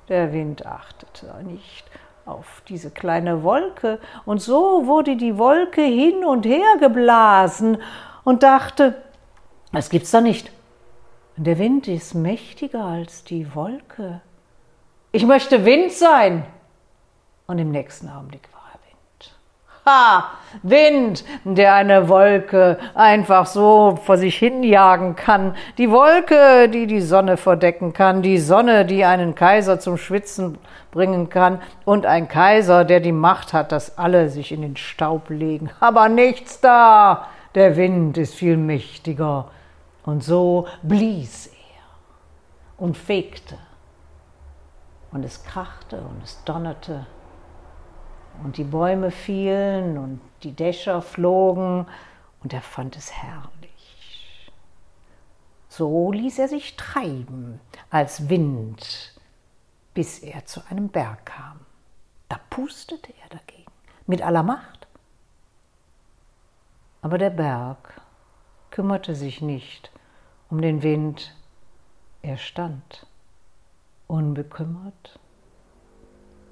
Der 0.08 0.32
Wind 0.32 0.66
achtete 0.66 1.42
nicht 1.44 1.84
auf 2.26 2.62
diese 2.68 2.90
kleine 2.90 3.42
Wolke, 3.42 4.00
und 4.24 4.40
so 4.40 4.86
wurde 4.86 5.16
die 5.16 5.38
Wolke 5.38 5.82
hin 5.82 6.24
und 6.24 6.46
her 6.46 6.76
geblasen 6.78 7.78
und 8.24 8.42
dachte, 8.42 9.02
das 9.72 9.88
gibt's 9.90 10.10
doch 10.10 10.20
nicht. 10.20 10.50
Der 11.36 11.58
Wind 11.58 11.88
ist 11.88 12.14
mächtiger 12.14 12.84
als 12.84 13.24
die 13.24 13.54
Wolke. 13.54 14.20
Ich 15.12 15.26
möchte 15.26 15.64
Wind 15.64 15.92
sein. 15.92 16.44
Und 17.46 17.58
im 17.58 17.72
nächsten 17.72 18.08
Augenblick 18.08 18.48
war 18.52 18.62
er 18.72 18.78
Wind. 18.86 19.34
Ha! 19.84 20.30
Wind, 20.62 21.24
der 21.44 21.74
eine 21.74 22.08
Wolke 22.08 22.78
einfach 22.94 23.46
so 23.46 23.98
vor 24.04 24.18
sich 24.18 24.36
hinjagen 24.36 25.16
kann. 25.16 25.56
Die 25.78 25.90
Wolke, 25.90 26.68
die 26.68 26.86
die 26.86 27.00
Sonne 27.00 27.36
verdecken 27.36 27.92
kann. 27.92 28.22
Die 28.22 28.38
Sonne, 28.38 28.84
die 28.84 29.04
einen 29.04 29.34
Kaiser 29.34 29.80
zum 29.80 29.96
Schwitzen 29.96 30.58
bringen 30.92 31.28
kann. 31.28 31.60
Und 31.84 32.06
ein 32.06 32.28
Kaiser, 32.28 32.84
der 32.84 33.00
die 33.00 33.10
Macht 33.10 33.52
hat, 33.52 33.72
dass 33.72 33.98
alle 33.98 34.28
sich 34.28 34.52
in 34.52 34.62
den 34.62 34.76
Staub 34.76 35.28
legen. 35.28 35.70
Aber 35.80 36.08
nichts 36.08 36.60
da. 36.60 37.26
Der 37.56 37.76
Wind 37.76 38.16
ist 38.16 38.36
viel 38.36 38.56
mächtiger. 38.56 39.50
Und 40.04 40.22
so 40.22 40.68
blies 40.82 41.48
er 41.48 42.84
und 42.84 42.96
fegte. 42.96 43.56
Und 45.12 45.24
es 45.24 45.42
krachte 45.42 46.00
und 46.00 46.22
es 46.22 46.42
donnerte. 46.44 47.06
Und 48.42 48.56
die 48.56 48.64
Bäume 48.64 49.10
fielen 49.10 49.98
und 49.98 50.20
die 50.42 50.52
Dächer 50.52 51.02
flogen 51.02 51.86
und 52.42 52.52
er 52.52 52.62
fand 52.62 52.96
es 52.96 53.12
herrlich. 53.12 54.52
So 55.68 56.12
ließ 56.12 56.38
er 56.38 56.48
sich 56.48 56.76
treiben 56.76 57.60
als 57.90 58.28
Wind, 58.28 59.20
bis 59.94 60.20
er 60.20 60.44
zu 60.46 60.62
einem 60.68 60.88
Berg 60.88 61.26
kam. 61.26 61.60
Da 62.28 62.38
pustete 62.48 63.12
er 63.22 63.28
dagegen 63.28 63.70
mit 64.06 64.22
aller 64.22 64.42
Macht. 64.42 64.86
Aber 67.02 67.18
der 67.18 67.30
Berg 67.30 68.00
kümmerte 68.70 69.14
sich 69.14 69.40
nicht 69.40 69.90
um 70.50 70.60
den 70.60 70.82
Wind, 70.82 71.34
er 72.22 72.36
stand 72.36 73.06
unbekümmert, 74.10 75.20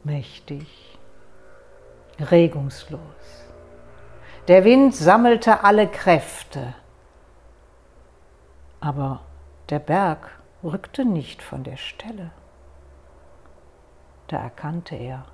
mächtig, 0.05 0.99
regungslos. 2.21 3.01
Der 4.47 4.65
Wind 4.65 4.95
sammelte 4.95 5.65
alle 5.65 5.89
Kräfte, 5.89 6.75
aber 8.81 9.21
der 9.71 9.81
Berg 9.81 10.31
rückte 10.63 11.05
nicht 11.05 11.43
von 11.43 11.65
der 11.65 11.77
Stelle. 11.77 12.31
Da 14.29 14.39
erkannte 14.39 14.95
er, 14.95 15.25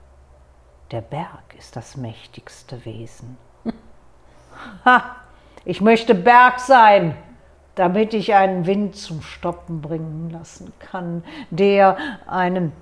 der 0.90 1.02
Berg 1.02 1.54
ist 1.58 1.76
das 1.76 1.96
mächtigste 1.96 2.84
Wesen. 2.84 3.36
Ha! 4.84 5.16
Ich 5.64 5.80
möchte 5.80 6.14
Berg 6.14 6.60
sein, 6.60 7.16
damit 7.74 8.14
ich 8.14 8.34
einen 8.34 8.66
Wind 8.66 8.96
zum 8.96 9.22
Stoppen 9.22 9.80
bringen 9.80 10.30
lassen 10.30 10.72
kann, 10.78 11.24
der 11.50 11.96
eine 12.26 12.72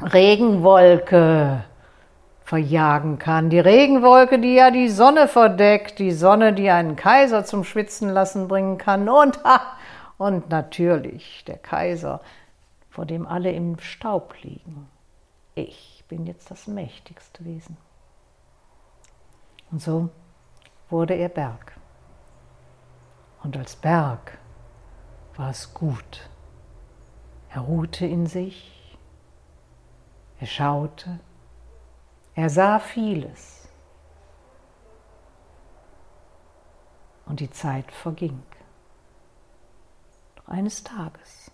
Regenwolke 0.00 1.64
verjagen 2.44 3.18
kann. 3.18 3.50
Die 3.50 3.60
Regenwolke, 3.60 4.38
die 4.38 4.54
ja 4.54 4.70
die 4.70 4.88
Sonne 4.88 5.28
verdeckt, 5.28 5.98
die 5.98 6.10
Sonne, 6.12 6.52
die 6.52 6.70
einen 6.70 6.96
Kaiser 6.96 7.44
zum 7.44 7.64
Schwitzen 7.64 8.08
lassen 8.08 8.48
bringen 8.48 8.78
kann 8.78 9.08
und, 9.08 9.38
und 10.18 10.50
natürlich 10.50 11.44
der 11.46 11.58
Kaiser, 11.58 12.20
vor 12.90 13.06
dem 13.06 13.26
alle 13.26 13.52
im 13.52 13.78
Staub 13.78 14.34
liegen. 14.42 14.88
Ich 15.54 16.04
bin 16.08 16.26
jetzt 16.26 16.50
das 16.50 16.66
mächtigste 16.66 17.44
Wesen. 17.44 17.76
Und 19.70 19.80
so 19.80 20.08
wurde 20.88 21.14
er 21.14 21.28
Berg. 21.28 21.79
Und 23.42 23.56
als 23.56 23.76
Berg 23.76 24.38
war 25.36 25.50
es 25.50 25.72
gut. 25.72 26.28
Er 27.50 27.62
ruhte 27.62 28.06
in 28.06 28.26
sich, 28.26 28.96
er 30.38 30.46
schaute, 30.46 31.18
er 32.34 32.50
sah 32.50 32.78
vieles. 32.78 33.68
Und 37.26 37.40
die 37.40 37.50
Zeit 37.50 37.90
verging. 37.92 38.42
Doch 40.36 40.48
eines 40.48 40.82
Tages, 40.82 41.50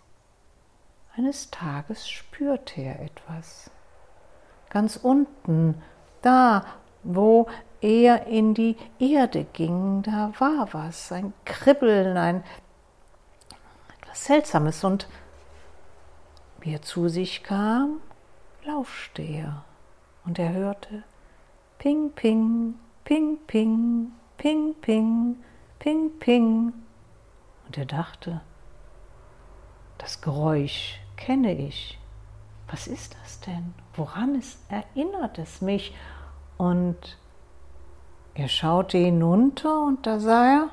eines 1.16 1.50
Tages 1.50 2.08
spürte 2.08 2.80
er 2.80 3.00
etwas. 3.00 3.70
Ganz 4.70 4.96
unten, 4.96 5.82
da, 6.22 6.64
wo 7.02 7.46
er 7.80 8.26
in 8.26 8.54
die 8.54 8.76
Erde 8.98 9.46
ging, 9.52 10.02
da 10.02 10.32
war 10.38 10.72
was, 10.72 11.12
ein 11.12 11.32
Kribbeln, 11.44 12.16
ein 12.16 12.44
etwas 14.00 14.24
Seltsames. 14.24 14.84
Und 14.84 15.08
wie 16.60 16.74
er 16.74 16.82
zu 16.82 17.08
sich 17.08 17.42
kam, 17.42 18.00
lauschte 18.64 19.22
er 19.22 19.64
und 20.24 20.38
er 20.38 20.52
hörte 20.52 21.04
Ping, 21.78 22.10
Ping, 22.12 22.74
Ping, 23.04 23.38
Ping, 23.46 24.34
Ping, 24.36 24.74
Ping, 24.80 25.36
Ping, 25.78 26.10
Ping. 26.18 26.72
Und 27.66 27.78
er 27.78 27.84
dachte, 27.84 28.40
das 29.98 30.20
Geräusch 30.20 30.98
kenne 31.16 31.54
ich. 31.54 31.98
Was 32.68 32.86
ist 32.88 33.16
das 33.22 33.40
denn? 33.40 33.74
Woran 33.94 34.34
es 34.34 34.58
erinnert 34.68 35.38
es 35.38 35.60
mich? 35.60 35.94
Und 36.56 37.18
er 38.36 38.48
schaute 38.48 38.98
hinunter 38.98 39.80
und 39.80 40.06
da 40.06 40.20
sah 40.20 40.44
er 40.44 40.68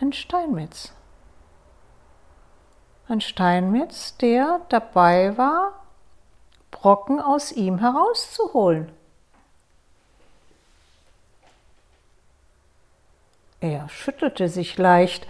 ein 0.00 0.12
Steinmetz. 0.12 0.92
Ein 3.06 3.20
Steinmetz, 3.20 4.16
der 4.16 4.60
dabei 4.70 5.36
war, 5.36 5.72
Brocken 6.70 7.20
aus 7.20 7.52
ihm 7.52 7.78
herauszuholen. 7.78 8.90
Er 13.60 13.88
schüttelte 13.90 14.48
sich 14.48 14.78
leicht, 14.78 15.26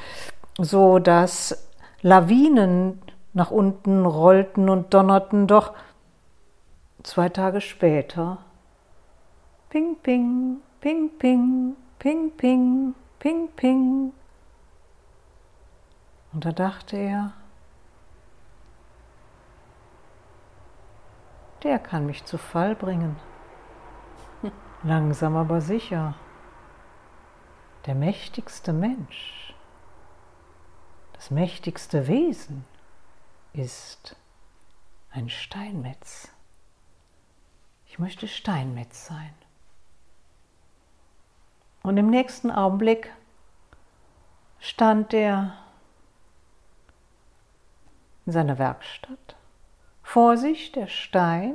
so 0.57 1.01
dass 1.01 1.69
Lawinen 2.01 3.03
nach 3.33 3.51
unten 3.51 4.07
rollten 4.07 4.71
und 4.71 4.95
donnerten, 4.95 5.49
doch 5.49 5.75
zwei 7.03 7.29
Tage 7.29 7.61
später 7.61 8.39
Ping, 9.69 9.97
ping, 9.97 10.61
Ping, 10.83 11.11
ping, 11.17 11.77
ping, 12.01 12.33
ping, 12.37 12.95
ping, 13.21 13.49
ping. 13.55 14.13
Und 16.33 16.45
da 16.45 16.51
dachte 16.51 16.97
er, 16.97 17.33
der 21.63 21.79
kann 21.79 22.05
mich 22.05 22.25
zu 22.25 22.37
Fall 22.37 22.75
bringen. 22.75 23.15
Langsam 24.83 25.37
aber 25.37 25.61
sicher. 25.61 26.17
Der 27.87 27.95
mächtigste 27.95 28.73
Mensch, 28.73 29.55
das 31.13 31.31
mächtigste 31.31 32.09
Wesen 32.09 32.65
ist 33.53 34.17
ein 35.13 35.29
Steinmetz. 35.29 36.33
Ich 37.87 38.01
möchte 38.01 38.27
Steinmetz 38.27 39.07
sein. 39.07 39.33
Und 41.83 41.97
im 41.97 42.11
nächsten 42.11 42.51
Augenblick 42.51 43.13
stand 44.61 45.13
er 45.13 45.55
in 48.25 48.33
seiner 48.33 48.59
Werkstatt. 48.59 49.37
Vor 50.03 50.37
sich 50.37 50.73
der 50.73 50.87
Stein, 50.87 51.55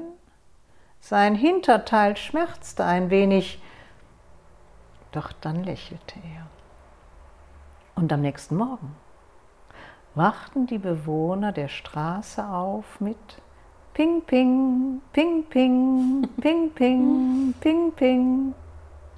sein 1.00 1.36
Hinterteil 1.36 2.18
schmerzte 2.18 2.84
ein 2.84 3.10
wenig, 3.10 3.62
doch 5.12 5.32
dann 5.32 5.64
lächelte 5.64 6.16
er. 6.36 6.48
Und 7.96 8.12
am 8.12 8.22
nächsten 8.22 8.58
Morgen 8.58 8.96
wachten 10.14 10.68
die 10.68 10.80
Bewohner 10.80 11.52
der 11.52 11.68
Straße 11.68 12.46
auf 12.46 13.00
mit 13.00 13.18
Ping, 13.94 14.22
Ping, 14.24 15.02
Ping, 15.14 15.44
Ping, 15.46 16.30
Ping, 16.40 16.72
Ping, 16.72 17.54
Ping, 17.60 17.92
Ping. 17.94 18.56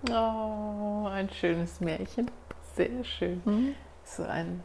Oh, 0.07 1.07
ein 1.07 1.29
schönes 1.29 1.81
Märchen. 1.81 2.31
Sehr 2.75 3.03
schön. 3.03 3.41
Mhm. 3.45 3.75
So 4.03 4.23
ein, 4.23 4.63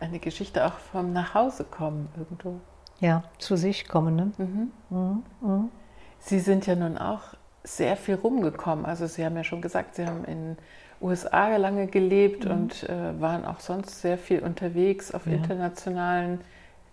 eine 0.00 0.18
Geschichte 0.18 0.66
auch 0.66 0.74
vom 0.74 1.12
Nachhausekommen 1.12 2.08
irgendwo. 2.16 2.60
Ja, 3.00 3.24
zu 3.38 3.56
sich 3.56 3.88
kommen. 3.88 4.16
Ne? 4.16 4.32
Mhm. 4.36 4.72
Mhm. 4.90 5.22
Mhm. 5.40 5.70
Sie 6.18 6.38
sind 6.38 6.66
ja 6.66 6.74
nun 6.74 6.98
auch 6.98 7.34
sehr 7.62 7.96
viel 7.96 8.16
rumgekommen. 8.16 8.84
Also 8.84 9.06
Sie 9.06 9.24
haben 9.24 9.36
ja 9.36 9.44
schon 9.44 9.62
gesagt, 9.62 9.94
Sie 9.94 10.06
haben 10.06 10.24
in 10.24 10.56
USA 11.00 11.56
lange 11.56 11.86
gelebt 11.86 12.44
mhm. 12.44 12.50
und 12.50 12.88
äh, 12.88 13.20
waren 13.20 13.44
auch 13.44 13.60
sonst 13.60 14.00
sehr 14.00 14.18
viel 14.18 14.40
unterwegs 14.40 15.12
auf 15.12 15.26
ja. 15.26 15.32
internationalen 15.32 16.40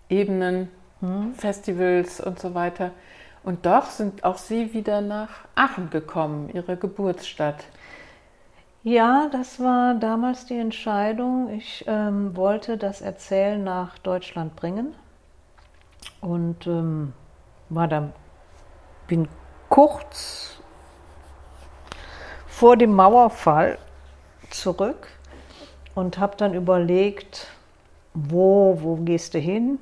Ebenen, 0.08 0.68
mhm. 1.00 1.34
Festivals 1.34 2.20
und 2.20 2.38
so 2.38 2.54
weiter. 2.54 2.92
Und 3.44 3.66
doch 3.66 3.86
sind 3.86 4.24
auch 4.24 4.38
Sie 4.38 4.72
wieder 4.72 5.00
nach 5.00 5.30
Aachen 5.54 5.90
gekommen, 5.90 6.50
Ihre 6.52 6.76
Geburtsstadt. 6.76 7.64
Ja, 8.84 9.28
das 9.30 9.60
war 9.60 9.94
damals 9.94 10.46
die 10.46 10.58
Entscheidung. 10.58 11.50
Ich 11.50 11.84
ähm, 11.86 12.36
wollte 12.36 12.76
das 12.76 13.00
Erzählen 13.00 13.62
nach 13.62 13.98
Deutschland 13.98 14.56
bringen 14.56 14.94
und 16.20 16.66
ähm, 16.66 17.12
war 17.68 17.88
dann, 17.88 18.12
bin 19.06 19.28
kurz 19.68 20.60
vor 22.46 22.76
dem 22.76 22.94
Mauerfall 22.94 23.78
zurück 24.50 25.08
und 25.94 26.18
habe 26.18 26.36
dann 26.36 26.54
überlegt, 26.54 27.48
wo, 28.14 28.78
wo 28.80 28.96
gehst 28.96 29.34
du 29.34 29.38
hin? 29.38 29.78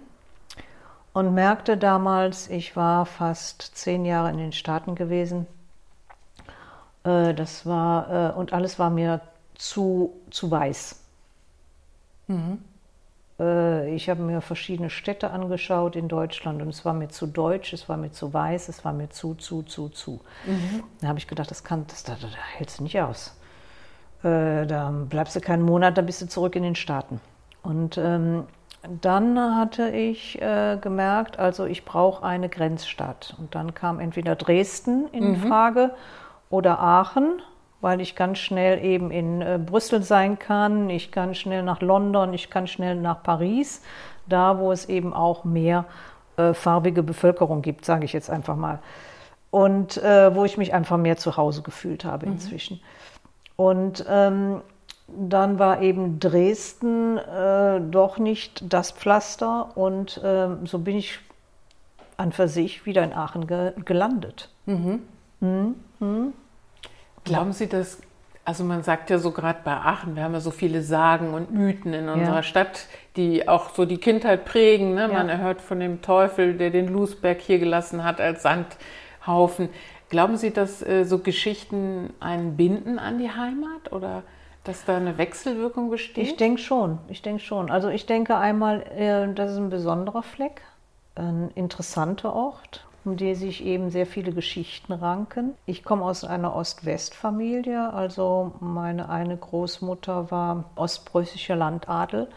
Und 1.21 1.35
merkte 1.35 1.77
damals, 1.77 2.49
ich 2.49 2.77
war 2.77 3.05
fast 3.05 3.77
zehn 3.77 4.05
Jahre 4.05 4.31
in 4.31 4.39
den 4.39 4.53
Staaten 4.53 4.95
gewesen 4.95 5.47
äh, 7.05 7.35
das 7.35 7.67
war, 7.67 8.33
äh, 8.35 8.39
und 8.39 8.53
alles 8.53 8.79
war 8.79 8.91
mir 8.91 9.21
zu, 9.55 10.15
zu 10.31 10.51
weiß. 10.51 11.03
Mhm. 12.29 12.59
Äh, 13.39 13.95
ich 13.95 14.09
habe 14.09 14.23
mir 14.23 14.41
verschiedene 14.41 14.91
Städte 14.91 15.31
angeschaut 15.31 15.97
in 15.97 16.09
Deutschland 16.09 16.63
und 16.63 16.69
es 16.69 16.85
war 16.85 16.95
mir 16.95 17.09
zu 17.09 17.27
deutsch, 17.27 17.73
es 17.73 17.89
war 17.89 17.97
mir 17.97 18.13
zu 18.13 18.33
weiß, 18.33 18.69
es 18.69 18.85
war 18.85 18.93
mir 18.93 19.11
zu, 19.11 19.35
zu, 19.35 19.63
zu, 19.63 19.89
zu. 19.89 20.21
Mhm. 20.47 20.83
Da 21.01 21.09
habe 21.09 21.19
ich 21.19 21.27
gedacht, 21.27 21.51
das 21.51 21.65
kann, 21.65 21.87
das, 21.89 22.05
da, 22.05 22.17
da, 22.21 22.27
da 22.27 22.37
hältst 22.57 22.79
du 22.79 22.83
nicht 22.83 23.01
aus. 23.01 23.37
Äh, 24.23 24.67
da 24.67 24.91
bleibst 25.09 25.37
du 25.37 25.41
keinen 25.41 25.63
Monat, 25.63 25.97
dann 25.97 26.07
bist 26.07 26.21
du 26.23 26.29
zurück 26.29 26.57
in 26.57 26.63
den 26.63 26.75
Staaten. 26.75 27.21
Und 27.63 27.99
ähm, 27.99 28.47
dann 28.89 29.39
hatte 29.57 29.91
ich 29.91 30.41
äh, 30.41 30.79
gemerkt, 30.81 31.39
also 31.39 31.67
ich 31.67 31.85
brauche 31.85 32.25
eine 32.25 32.49
Grenzstadt. 32.49 33.35
Und 33.39 33.55
dann 33.55 33.75
kam 33.75 34.01
entweder 34.01 34.37
Dresden 34.37 35.09
in 35.13 35.33
mhm. 35.33 35.37
Frage 35.37 35.91
oder 36.49 36.81
Aachen, 36.81 37.43
weil 37.81 38.01
ich 38.01 38.17
ganz 38.17 38.39
schnell 38.39 38.83
eben 38.85 39.11
in 39.11 39.43
äh, 39.43 39.59
Brüssel 39.65 40.03
sein 40.03 40.39
kann, 40.39 40.89
ich 40.91 41.13
kann 41.13 41.35
schnell 41.35 41.63
nach 41.63 41.81
London, 41.81 42.33
ich 42.33 42.51
kann 42.51 42.67
schnell 42.67 42.95
nach 42.97 43.23
Paris, 43.23 43.83
da 44.27 44.59
wo 44.59 44.73
es 44.73 44.89
eben 44.89 45.13
auch 45.13 45.45
mehr 45.45 45.85
äh, 46.37 46.55
farbige 46.55 47.03
Bevölkerung 47.03 47.63
gibt, 47.63 47.85
sage 47.85 48.05
ich 48.05 48.13
jetzt 48.13 48.31
einfach 48.31 48.57
mal. 48.57 48.79
Und 49.51 49.97
äh, 49.99 50.35
wo 50.35 50.45
ich 50.45 50.57
mich 50.57 50.73
einfach 50.73 50.97
mehr 50.97 51.17
zu 51.17 51.37
Hause 51.37 51.63
gefühlt 51.63 52.05
habe 52.05 52.27
mhm. 52.27 52.33
inzwischen. 52.33 52.81
Und 53.57 54.05
ähm, 54.09 54.63
dann 55.19 55.59
war 55.59 55.83
eben 55.83 56.21
Dresden 56.21 57.19
äh, 57.19 57.81
doch 57.81 58.19
nicht 58.19 58.73
das 58.73 58.93
Pflaster 58.93 59.77
und 59.77 60.19
äh, 60.19 60.49
so 60.65 60.79
bin 60.79 60.97
ich 60.97 61.19
an 62.17 62.33
für 62.33 62.49
sich 62.49 62.85
wieder 62.87 63.03
in 63.03 63.13
Aachen 63.13 63.47
ge 63.47 63.73
gelandet. 63.85 64.51
Mhm. 64.67 65.01
Mhm. 65.41 65.75
Mhm. 65.99 66.33
Glauben 67.25 67.53
Sie, 67.53 67.67
dass, 67.67 68.01
also 68.45 68.65
man 68.65 68.83
sagt 68.83 69.11
ja 69.11 69.19
so 69.19 69.31
gerade 69.31 69.61
bei 69.65 69.73
Aachen, 69.73 70.17
wir 70.17 70.23
haben 70.23 70.35
ja 70.35 70.41
so 70.41 70.51
viele 70.51 70.83
Sagen 70.83 71.35
und 71.35 71.53
Mythen 71.53 71.93
in 71.95 72.09
unserer 72.09 72.37
ja. 72.37 72.43
Stadt, 72.43 72.87
die 73.17 73.49
auch 73.49 73.71
so 73.75 73.85
die 73.85 73.99
Kindheit 73.99 74.45
prägen. 74.45 74.95
Ne? 74.95 75.09
Man 75.09 75.29
ja. 75.29 75.35
erhört 75.35 75.61
von 75.61 75.81
dem 75.81 76.03
Teufel, 76.03 76.55
der 76.55 76.71
den 76.71 76.89
Lusberg 76.89 77.41
hier 77.41 77.59
gelassen 77.59 78.05
hat 78.05 78.21
als 78.21 78.43
Sandhaufen. 78.43 79.71
Glauben 80.11 80.37
Sie, 80.37 80.51
dass 80.51 80.83
äh, 80.83 81.05
so 81.05 81.19
Geschichten 81.19 82.13
einen 82.21 82.57
binden 82.57 82.99
an 82.99 83.19
die 83.19 83.31
Heimat 83.31 83.93
oder 83.93 84.25
dass 84.65 84.85
da 84.85 84.97
eine 84.97 85.19
Wechselwirkung 85.19 85.91
besteht? 85.91 86.25
Ich 86.25 86.37
denke 86.37 86.61
schon, 86.61 86.99
ich 87.09 87.23
denke 87.23 87.43
schon. 87.43 87.71
Also 87.71 87.89
ich 87.89 88.07
denke 88.07 88.37
einmal, 88.37 88.83
äh, 88.97 89.33
das 89.33 89.53
ist 89.53 89.57
ein 89.57 89.71
besonderer 89.71 90.23
Fleck, 90.23 90.63
ein 91.15 91.51
interessanter 91.55 92.35
Ort, 92.35 92.87
um 93.05 93.17
den 93.17 93.35
sich 93.35 93.65
eben 93.65 93.91
sehr 93.91 94.07
viele 94.07 94.33
Geschichten 94.33 94.93
ranken. 94.93 95.55
Ich 95.67 95.83
komme 95.83 96.05
aus 96.05 96.25
einer 96.25 96.55
Ost-West-Familie, 96.55 97.93
also 97.93 98.53
meine 98.61 99.09
eine 99.09 99.37
Großmutter 99.37 100.31
war 100.31 100.65
ostpreußischer 100.77 101.57
Landadel 101.57 102.29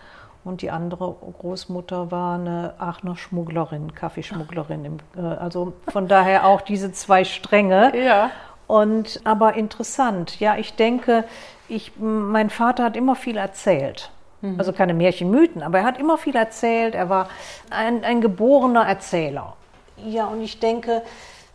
und 0.45 0.61
die 0.61 0.71
andere 0.71 1.15
Großmutter 1.39 2.11
war 2.11 2.35
eine 2.35 2.73
Aachener 2.77 3.15
Schmugglerin, 3.15 3.95
Kaffeeschmugglerin. 3.95 4.99
Äh, 5.15 5.21
also 5.21 5.73
von 5.87 6.07
daher 6.07 6.47
auch 6.47 6.61
diese 6.61 6.91
zwei 6.91 7.23
Stränge. 7.23 7.93
Ja. 7.97 8.31
Und 8.67 9.21
aber 9.25 9.55
interessant. 9.55 10.39
Ja, 10.39 10.57
ich 10.57 10.75
denke, 10.75 11.25
ich, 11.69 11.93
mein 11.97 12.49
Vater 12.49 12.83
hat 12.83 12.97
immer 12.97 13.15
viel 13.15 13.37
erzählt. 13.37 14.11
Mhm. 14.41 14.59
Also 14.59 14.73
keine 14.73 14.93
Märchenmythen, 14.93 15.63
aber 15.63 15.79
er 15.79 15.85
hat 15.85 15.97
immer 15.97 16.17
viel 16.17 16.35
erzählt. 16.35 16.95
Er 16.95 17.09
war 17.09 17.29
ein, 17.69 18.03
ein 18.03 18.21
geborener 18.21 18.85
Erzähler. 18.85 19.55
Ja, 19.97 20.27
und 20.27 20.41
ich 20.41 20.59
denke, 20.59 21.01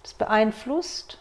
das 0.03 0.15
beeinflusst 0.15 1.19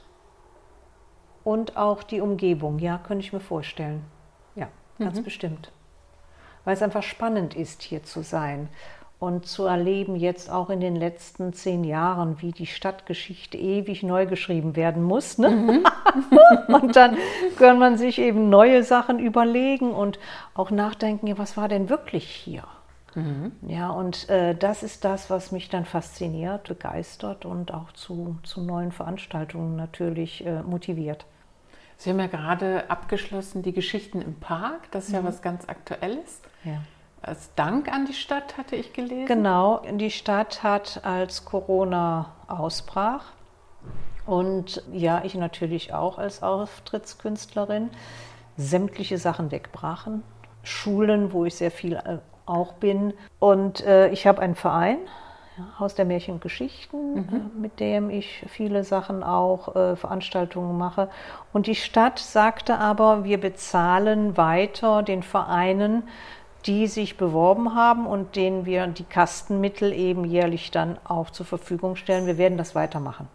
und 1.43 1.77
auch 1.77 2.03
die 2.03 2.21
Umgebung. 2.21 2.79
Ja, 2.79 2.99
könnte 2.99 3.25
ich 3.25 3.33
mir 3.33 3.39
vorstellen. 3.39 4.05
Ja, 4.55 4.67
ganz 4.99 5.19
mhm. 5.19 5.23
bestimmt. 5.23 5.71
Weil 6.63 6.73
es 6.73 6.81
einfach 6.81 7.03
spannend 7.03 7.55
ist, 7.55 7.81
hier 7.81 8.03
zu 8.03 8.21
sein 8.23 8.69
und 9.19 9.47
zu 9.47 9.65
erleben, 9.65 10.15
jetzt 10.15 10.51
auch 10.51 10.69
in 10.69 10.79
den 10.79 10.95
letzten 10.95 11.51
zehn 11.53 11.83
Jahren, 11.83 12.39
wie 12.41 12.51
die 12.51 12.67
Stadtgeschichte 12.67 13.57
ewig 13.57 14.03
neu 14.03 14.27
geschrieben 14.27 14.75
werden 14.75 15.01
muss. 15.01 15.39
Ne? 15.39 15.49
Mhm. 15.49 15.85
und 16.73 16.95
dann 16.95 17.17
kann 17.57 17.79
man 17.79 17.97
sich 17.97 18.19
eben 18.19 18.49
neue 18.49 18.83
Sachen 18.83 19.17
überlegen 19.17 19.91
und 19.91 20.19
auch 20.53 20.69
nachdenken, 20.69 21.25
ja, 21.27 21.37
was 21.37 21.57
war 21.57 21.67
denn 21.67 21.89
wirklich 21.89 22.29
hier? 22.29 22.63
Mhm. 23.15 23.53
Ja, 23.67 23.89
und 23.89 24.29
äh, 24.29 24.53
das 24.53 24.83
ist 24.83 25.03
das, 25.03 25.31
was 25.31 25.51
mich 25.51 25.69
dann 25.69 25.85
fasziniert, 25.85 26.67
begeistert 26.67 27.45
und 27.45 27.73
auch 27.73 27.91
zu, 27.93 28.37
zu 28.43 28.61
neuen 28.61 28.91
Veranstaltungen 28.91 29.75
natürlich 29.75 30.45
äh, 30.45 30.61
motiviert. 30.61 31.25
Sie 31.97 32.11
haben 32.11 32.19
ja 32.19 32.27
gerade 32.27 32.87
abgeschlossen 32.91 33.63
die 33.63 33.73
Geschichten 33.73 34.21
im 34.21 34.35
Park, 34.35 34.91
das 34.91 35.05
ist 35.05 35.09
mhm. 35.09 35.15
ja 35.15 35.23
was 35.23 35.41
ganz 35.41 35.67
Aktuelles. 35.67 36.41
Ja. 36.63 36.81
Als 37.21 37.53
Dank 37.55 37.91
an 37.91 38.05
die 38.05 38.13
Stadt 38.13 38.57
hatte 38.57 38.75
ich 38.75 38.93
gelesen. 38.93 39.25
Genau, 39.25 39.81
die 39.91 40.11
Stadt 40.11 40.63
hat 40.63 41.01
als 41.03 41.45
Corona 41.45 42.33
ausbrach 42.47 43.25
und 44.25 44.83
ja, 44.91 45.21
ich 45.23 45.35
natürlich 45.35 45.93
auch 45.93 46.17
als 46.17 46.43
Auftrittskünstlerin 46.43 47.89
sämtliche 48.57 49.17
Sachen 49.17 49.51
wegbrachen. 49.51 50.23
Schulen, 50.63 51.31
wo 51.31 51.45
ich 51.45 51.55
sehr 51.55 51.71
viel 51.71 51.93
äh, 51.93 52.17
auch 52.45 52.73
bin. 52.73 53.13
Und 53.39 53.85
äh, 53.85 54.09
ich 54.09 54.27
habe 54.27 54.41
einen 54.41 54.55
Verein, 54.55 54.97
Haus 55.79 55.95
der 55.95 56.05
Märchen 56.05 56.35
und 56.35 56.41
Geschichten, 56.41 57.13
mhm. 57.13 57.29
äh, 57.31 57.59
mit 57.59 57.79
dem 57.79 58.09
ich 58.09 58.45
viele 58.47 58.83
Sachen 58.83 59.23
auch, 59.23 59.75
äh, 59.75 59.95
Veranstaltungen 59.95 60.77
mache. 60.77 61.09
Und 61.53 61.67
die 61.67 61.75
Stadt 61.75 62.19
sagte 62.19 62.79
aber, 62.79 63.23
wir 63.23 63.39
bezahlen 63.39 64.35
weiter 64.35 65.03
den 65.03 65.23
Vereinen, 65.23 66.03
die 66.67 66.87
sich 66.87 67.17
beworben 67.17 67.73
haben 67.73 68.05
und 68.05 68.35
denen 68.35 68.65
wir 68.65 68.85
die 68.87 69.03
Kastenmittel 69.03 69.93
eben 69.93 70.25
jährlich 70.25 70.69
dann 70.71 70.99
auch 71.05 71.29
zur 71.29 71.45
Verfügung 71.45 71.95
stellen. 71.95 72.27
Wir 72.27 72.37
werden 72.37 72.57
das 72.57 72.75
weitermachen. 72.75 73.27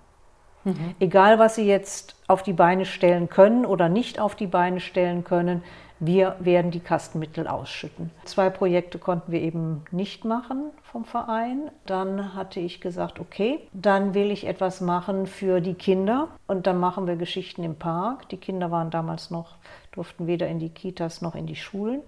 Mhm. 0.64 0.94
Egal, 1.00 1.38
was 1.38 1.56
Sie 1.56 1.66
jetzt 1.66 2.14
auf 2.28 2.42
die 2.42 2.52
Beine 2.52 2.84
stellen 2.84 3.28
können 3.28 3.66
oder 3.66 3.88
nicht 3.88 4.20
auf 4.20 4.34
die 4.36 4.46
Beine 4.46 4.80
stellen 4.80 5.24
können, 5.24 5.62
wir 6.04 6.34
werden 6.40 6.72
die 6.72 6.80
Kastenmittel 6.80 7.46
ausschütten. 7.46 8.10
Zwei 8.24 8.50
Projekte 8.50 8.98
konnten 8.98 9.30
wir 9.30 9.40
eben 9.40 9.84
nicht 9.92 10.24
machen 10.24 10.70
vom 10.82 11.04
Verein. 11.04 11.70
Dann 11.86 12.34
hatte 12.34 12.58
ich 12.58 12.80
gesagt, 12.80 13.20
okay, 13.20 13.60
dann 13.72 14.12
will 14.12 14.32
ich 14.32 14.48
etwas 14.48 14.80
machen 14.80 15.28
für 15.28 15.60
die 15.60 15.74
Kinder 15.74 16.26
und 16.48 16.66
dann 16.66 16.80
machen 16.80 17.06
wir 17.06 17.14
Geschichten 17.14 17.62
im 17.62 17.76
Park. 17.76 18.28
Die 18.30 18.36
Kinder 18.36 18.72
waren 18.72 18.90
damals 18.90 19.30
noch, 19.30 19.54
durften 19.92 20.26
weder 20.26 20.48
in 20.48 20.58
die 20.58 20.70
Kitas 20.70 21.22
noch 21.22 21.36
in 21.36 21.46
die 21.46 21.54
Schulen. 21.54 22.02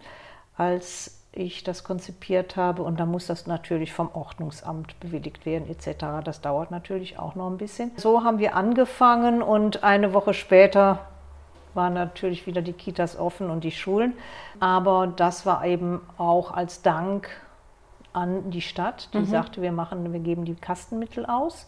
Als 0.57 1.21
ich 1.33 1.65
das 1.65 1.85
konzipiert 1.85 2.57
habe 2.57 2.83
und 2.83 3.01
dann 3.01 3.11
muss 3.11 3.27
das 3.27 3.47
natürlich 3.47 3.93
vom 3.93 4.09
Ordnungsamt 4.13 4.99
bewilligt 5.01 5.47
werden 5.47 5.69
etc. 5.69 6.25
Das 6.25 6.41
dauert 6.41 6.71
natürlich 6.71 7.19
auch 7.19 7.35
noch 7.35 7.51
ein 7.51 7.59
bisschen. 7.59 7.91
So 7.97 8.23
haben 8.23 8.39
wir 8.39 8.55
angefangen 8.55 9.43
und 9.43 9.83
eine 9.83 10.15
Woche 10.15 10.35
später 10.35 11.01
waren 11.75 11.95
natürlich 11.95 12.47
wieder 12.47 12.63
die 12.63 12.73
Kitas 12.73 13.19
offen 13.19 13.51
und 13.51 13.65
die 13.65 13.73
Schulen. 13.73 14.15
Aber 14.61 15.09
das 15.09 15.45
war 15.45 15.65
eben 15.67 16.01
auch 16.19 16.53
als 16.53 16.83
Dank 16.83 17.29
an 18.13 18.51
die 18.51 18.61
Stadt, 18.61 19.09
die 19.13 19.19
mhm. 19.19 19.27
sagte, 19.27 19.61
wir 19.61 19.73
machen, 19.73 20.13
wir 20.13 20.21
geben 20.21 20.45
die 20.45 20.55
Kastenmittel 20.55 21.27
aus. 21.27 21.67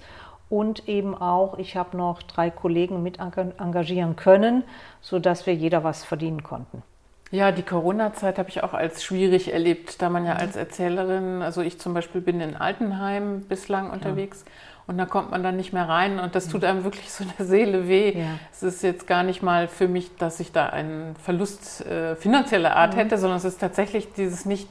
Und 0.48 0.88
eben 0.88 1.16
auch, 1.16 1.58
ich 1.58 1.76
habe 1.76 1.96
noch 1.96 2.22
drei 2.22 2.50
Kollegen 2.50 3.02
mit 3.02 3.18
engagieren 3.18 4.14
können, 4.14 4.62
sodass 5.00 5.44
wir 5.44 5.54
jeder 5.54 5.82
was 5.82 6.04
verdienen 6.04 6.44
konnten. 6.44 6.84
Ja, 7.30 7.50
die 7.52 7.62
Corona-Zeit 7.62 8.38
habe 8.38 8.48
ich 8.48 8.62
auch 8.62 8.72
als 8.72 9.02
schwierig 9.02 9.52
erlebt, 9.52 10.00
da 10.00 10.10
man 10.10 10.24
ja 10.24 10.34
mhm. 10.34 10.40
als 10.40 10.56
Erzählerin, 10.56 11.42
also 11.42 11.60
ich 11.60 11.78
zum 11.80 11.92
Beispiel 11.92 12.20
bin 12.20 12.40
in 12.40 12.56
Altenheim 12.56 13.42
bislang 13.42 13.90
unterwegs. 13.90 14.44
Ja 14.46 14.52
und 14.86 14.98
da 14.98 15.06
kommt 15.06 15.30
man 15.30 15.42
dann 15.42 15.56
nicht 15.56 15.72
mehr 15.72 15.88
rein 15.88 16.20
und 16.20 16.34
das 16.34 16.48
tut 16.48 16.64
einem 16.64 16.84
wirklich 16.84 17.10
so 17.10 17.24
eine 17.24 17.46
Seele 17.46 17.88
weh. 17.88 18.20
Ja. 18.20 18.26
Es 18.52 18.62
ist 18.62 18.82
jetzt 18.82 19.06
gar 19.06 19.24
nicht 19.24 19.42
mal 19.42 19.66
für 19.66 19.88
mich, 19.88 20.16
dass 20.16 20.38
ich 20.38 20.52
da 20.52 20.66
einen 20.66 21.16
Verlust 21.16 21.84
äh, 21.86 22.14
finanzieller 22.14 22.76
Art 22.76 22.94
mhm. 22.94 23.00
hätte, 23.00 23.18
sondern 23.18 23.38
es 23.38 23.44
ist 23.44 23.60
tatsächlich 23.60 24.12
dieses 24.12 24.44
nicht 24.44 24.68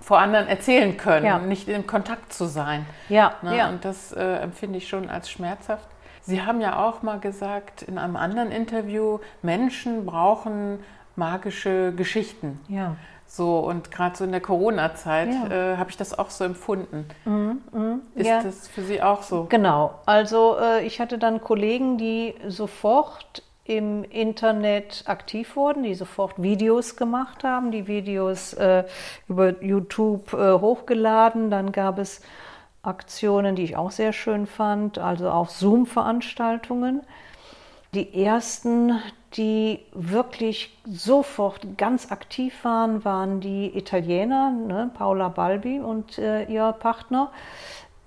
vor 0.00 0.20
anderen 0.20 0.46
erzählen 0.48 0.96
können, 0.96 1.26
ja. 1.26 1.38
nicht 1.38 1.68
in 1.68 1.86
Kontakt 1.86 2.32
zu 2.32 2.46
sein. 2.46 2.86
Ja, 3.10 3.34
ne? 3.42 3.58
ja. 3.58 3.68
Und 3.68 3.84
das 3.84 4.12
äh, 4.12 4.36
empfinde 4.36 4.78
ich 4.78 4.88
schon 4.88 5.10
als 5.10 5.30
schmerzhaft. 5.30 5.86
Sie 6.22 6.42
haben 6.42 6.60
ja 6.60 6.82
auch 6.84 7.02
mal 7.02 7.20
gesagt 7.20 7.82
in 7.82 7.98
einem 7.98 8.16
anderen 8.16 8.50
Interview, 8.50 9.20
Menschen 9.42 10.06
brauchen 10.06 10.80
magische 11.16 11.92
Geschichten. 11.92 12.60
Ja. 12.68 12.96
So, 13.26 13.58
und 13.58 13.90
gerade 13.90 14.16
so 14.16 14.24
in 14.24 14.30
der 14.30 14.40
Corona-Zeit 14.40 15.28
ja. 15.28 15.72
äh, 15.72 15.76
habe 15.76 15.90
ich 15.90 15.96
das 15.96 16.16
auch 16.16 16.30
so 16.30 16.44
empfunden. 16.44 17.06
Mhm, 17.24 17.60
mh, 17.72 17.98
Ist 18.14 18.26
ja. 18.26 18.42
das 18.42 18.68
für 18.68 18.82
Sie 18.82 19.02
auch 19.02 19.22
so? 19.22 19.46
Genau. 19.48 19.98
Also 20.06 20.56
äh, 20.60 20.86
ich 20.86 21.00
hatte 21.00 21.18
dann 21.18 21.40
Kollegen, 21.40 21.98
die 21.98 22.34
sofort 22.46 23.42
im 23.64 24.04
Internet 24.04 25.02
aktiv 25.06 25.56
wurden, 25.56 25.82
die 25.82 25.94
sofort 25.96 26.40
Videos 26.40 26.94
gemacht 26.94 27.42
haben, 27.42 27.72
die 27.72 27.88
Videos 27.88 28.54
äh, 28.54 28.84
über 29.28 29.60
YouTube 29.60 30.32
äh, 30.32 30.52
hochgeladen. 30.52 31.50
Dann 31.50 31.72
gab 31.72 31.98
es 31.98 32.20
Aktionen, 32.82 33.56
die 33.56 33.64
ich 33.64 33.76
auch 33.76 33.90
sehr 33.90 34.12
schön 34.12 34.46
fand, 34.46 34.98
also 34.98 35.30
auch 35.30 35.48
Zoom-Veranstaltungen 35.48 37.02
Die 37.96 38.22
ersten, 38.26 39.00
die 39.38 39.80
wirklich 39.94 40.76
sofort 40.84 41.78
ganz 41.78 42.12
aktiv 42.12 42.52
waren, 42.62 43.06
waren 43.06 43.40
die 43.40 43.74
Italiener, 43.74 44.50
ne? 44.50 44.90
Paola 44.92 45.30
Balbi 45.30 45.80
und 45.80 46.18
äh, 46.18 46.44
ihr 46.44 46.74
Partner, 46.78 47.30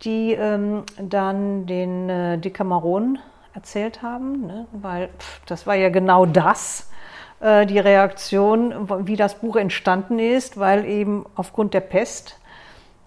die 0.03 0.33
ähm, 0.33 0.83
dann 1.01 1.65
den 1.65 2.07
äh, 2.07 2.37
Decameron 2.37 3.17
erzählt 3.55 4.03
haben, 4.03 4.45
ne? 4.45 4.67
weil 4.73 5.07
pff, 5.17 5.41
das 5.47 5.65
war 5.65 5.73
ja 5.73 5.89
genau 5.89 6.27
das, 6.27 6.91
äh, 7.39 7.65
die 7.65 7.79
Reaktion, 7.79 9.07
wie 9.07 9.15
das 9.15 9.39
Buch 9.39 9.55
entstanden 9.55 10.19
ist, 10.19 10.59
weil 10.59 10.85
eben 10.85 11.25
aufgrund 11.33 11.73
der 11.73 11.81
Pest 11.81 12.39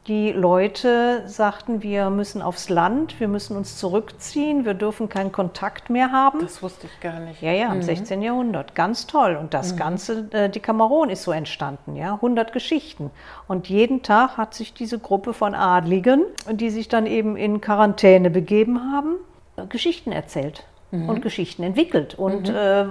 die 0.09 0.33
Leute 0.33 1.23
sagten, 1.29 1.83
wir 1.83 2.11
müssen 2.11 2.43
aufs 2.43 2.69
Land, 2.69 3.21
wir 3.21 3.29
müssen 3.29 3.57
uns 3.57 3.77
zurückziehen, 3.77 4.65
wir 4.65 4.75
dürfen 4.75 5.09
keinen 5.09 5.31
Kontakt 5.31 5.91
mehr 5.91 6.11
haben. 6.11 6.41
Das 6.41 6.61
wusste 6.61 6.88
ich 6.88 7.01
gar 7.01 7.21
nicht. 7.21 7.41
Ja, 7.41 7.53
ja, 7.53 7.69
im 7.69 7.79
mhm. 7.79 7.83
16. 7.83 8.21
Jahrhundert. 8.21 8.75
Ganz 8.75 9.07
toll. 9.07 9.37
Und 9.37 9.55
das 9.55 9.75
mhm. 9.75 9.77
ganze 9.77 10.29
äh, 10.33 10.49
Decameron 10.49 11.09
ist 11.09 11.23
so 11.23 11.31
entstanden, 11.31 11.95
ja, 11.95 12.15
100 12.15 12.53
Geschichten. 12.53 13.12
Und 13.47 13.69
jeden 13.69 14.03
Tag 14.03 14.37
hat 14.38 14.55
sich 14.55 14.75
diese 14.75 14.99
Gruppe 14.99 15.35
von 15.35 15.55
Adligen, 15.55 16.25
die 16.51 16.71
sich 16.71 16.88
dann 16.88 17.07
eben 17.07 17.37
in 17.37 17.61
Quarantäne 17.61 18.29
begeben 18.29 18.93
haben, 18.93 19.19
äh, 19.57 19.67
Geschichten 19.67 20.11
erzählt. 20.11 20.65
Mhm. 20.91 21.09
Und 21.09 21.23
Geschichten 21.23 21.62
entwickelt 21.62 22.17
und 22.17 22.49
mhm. 22.49 22.55
äh, 22.55 22.85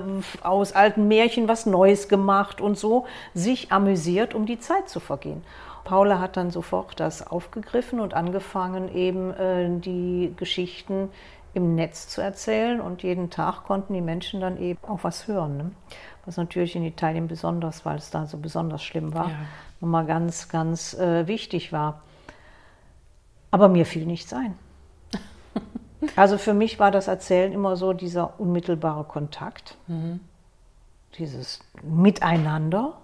aus 0.44 0.72
alten 0.72 1.10
Märchen 1.10 1.50
was 1.50 1.66
Neues 1.66 2.08
gemacht 2.08 2.62
und 2.62 2.78
so 2.78 3.06
sich 3.34 3.74
amüsiert, 3.74 4.34
um 4.34 4.46
die 4.46 4.60
Zeit 4.60 4.88
zu 4.88 5.02
vergehen. 5.02 5.44
Paula 5.84 6.20
hat 6.20 6.38
dann 6.38 6.52
sofort 6.52 7.00
das 7.00 7.26
aufgegriffen 7.26 8.00
und 8.00 8.14
angefangen, 8.14 8.94
eben 8.94 9.32
äh, 9.32 9.80
die 9.80 10.34
Geschichten 10.38 11.10
im 11.54 11.76
Netz 11.76 12.08
zu 12.08 12.22
erzählen 12.22 12.80
und 12.80 13.04
jeden 13.04 13.30
Tag 13.30 13.64
konnten 13.64 13.94
die 13.94 14.02
Menschen 14.02 14.40
dann 14.40 14.58
eben 14.58 14.80
auch 14.84 15.04
was 15.04 15.28
hören. 15.28 15.58
Ne? 15.58 15.72
Was 16.26 16.38
natürlich 16.38 16.76
in 16.76 16.84
Italien 16.84 17.28
besonders, 17.28 17.86
weil 17.86 17.98
es 17.98 18.10
da 18.10 18.26
so 18.26 18.38
besonders 18.38 18.84
schlimm 18.84 19.14
war, 19.14 19.30
ja. 19.30 19.36
nochmal 19.82 20.06
ganz, 20.06 20.50
ganz 20.50 20.94
äh, 20.94 21.28
wichtig 21.28 21.74
war. 21.74 22.02
Aber 23.50 23.68
mir 23.68 23.86
fiel 23.86 24.06
nichts 24.06 24.34
ein. 24.34 24.58
also 26.16 26.38
für 26.38 26.54
mich 26.54 26.80
war 26.80 26.92
das 26.92 27.08
Erzählen 27.08 27.52
immer 27.52 27.76
so 27.76 27.92
dieser 27.92 28.40
unmittelbare 28.40 29.04
Kontakt, 29.04 29.78
mhm. 29.88 30.22
dieses 31.18 31.60
Miteinander 31.82 32.98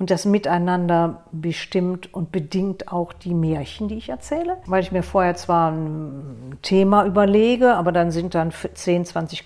und 0.00 0.10
das 0.10 0.24
Miteinander 0.24 1.24
bestimmt 1.30 2.12
und 2.14 2.32
bedingt 2.32 2.90
auch 2.90 3.12
die 3.12 3.34
Märchen, 3.34 3.86
die 3.86 3.96
ich 3.96 4.08
erzähle. 4.08 4.56
Weil 4.64 4.82
ich 4.82 4.92
mir 4.92 5.02
vorher 5.02 5.36
zwar 5.36 5.72
ein 5.72 6.58
Thema 6.62 7.04
überlege, 7.04 7.74
aber 7.74 7.92
dann 7.92 8.10
sind 8.10 8.34
dann 8.34 8.50
10, 8.50 9.04
20 9.04 9.44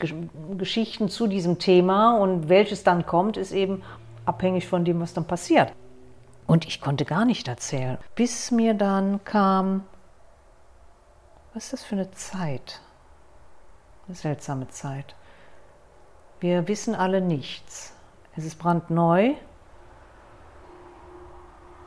Geschichten 0.57 1.09
zu 1.09 1.27
diesem 1.27 1.59
Thema 1.59 2.17
und 2.17 2.49
welches 2.49 2.85
dann 2.85 3.05
kommt, 3.05 3.37
ist 3.37 3.51
eben 3.51 3.83
abhängig 4.27 4.69
von 4.69 4.85
dem, 4.85 5.01
was 5.01 5.13
dann 5.13 5.25
passiert. 5.25 5.73
Und 6.47 6.69
ich 6.69 6.81
konnte 6.81 7.05
gar 7.05 7.25
nicht 7.25 7.49
erzählen, 7.49 7.99
bis 8.15 8.53
mir 8.53 8.75
dann 8.75 9.25
kam, 9.25 9.83
was 11.53 11.65
ist 11.65 11.73
das 11.73 11.83
für 11.83 11.97
eine 11.97 12.13
Zeit? 12.13 12.81
Eine 14.07 14.15
seltsame 14.15 14.69
Zeit. 14.69 15.17
Wir 16.39 16.69
wissen 16.69 16.95
alle 16.95 17.21
nichts. 17.21 17.93
Es 18.37 18.45
ist 18.45 18.57
brandneu 18.57 19.35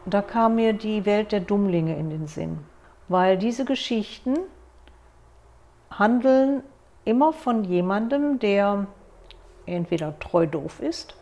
da 0.07 0.21
kam 0.21 0.55
mir 0.55 0.73
die 0.73 1.05
Welt 1.05 1.31
der 1.31 1.41
Dummlinge 1.41 1.97
in 1.97 2.09
den 2.09 2.27
Sinn, 2.27 2.59
weil 3.07 3.37
diese 3.37 3.65
Geschichten 3.65 4.37
handeln 5.91 6.63
immer 7.05 7.33
von 7.33 7.63
jemandem, 7.63 8.39
der 8.39 8.87
entweder 9.65 10.17
treu 10.19 10.45
doof 10.45 10.79
ist 10.81 11.15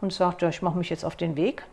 und 0.00 0.12
sagt, 0.12 0.42
ja, 0.42 0.48
ich 0.48 0.62
mache 0.62 0.78
mich 0.78 0.90
jetzt 0.90 1.04
auf 1.04 1.16
den 1.16 1.36
Weg 1.36 1.64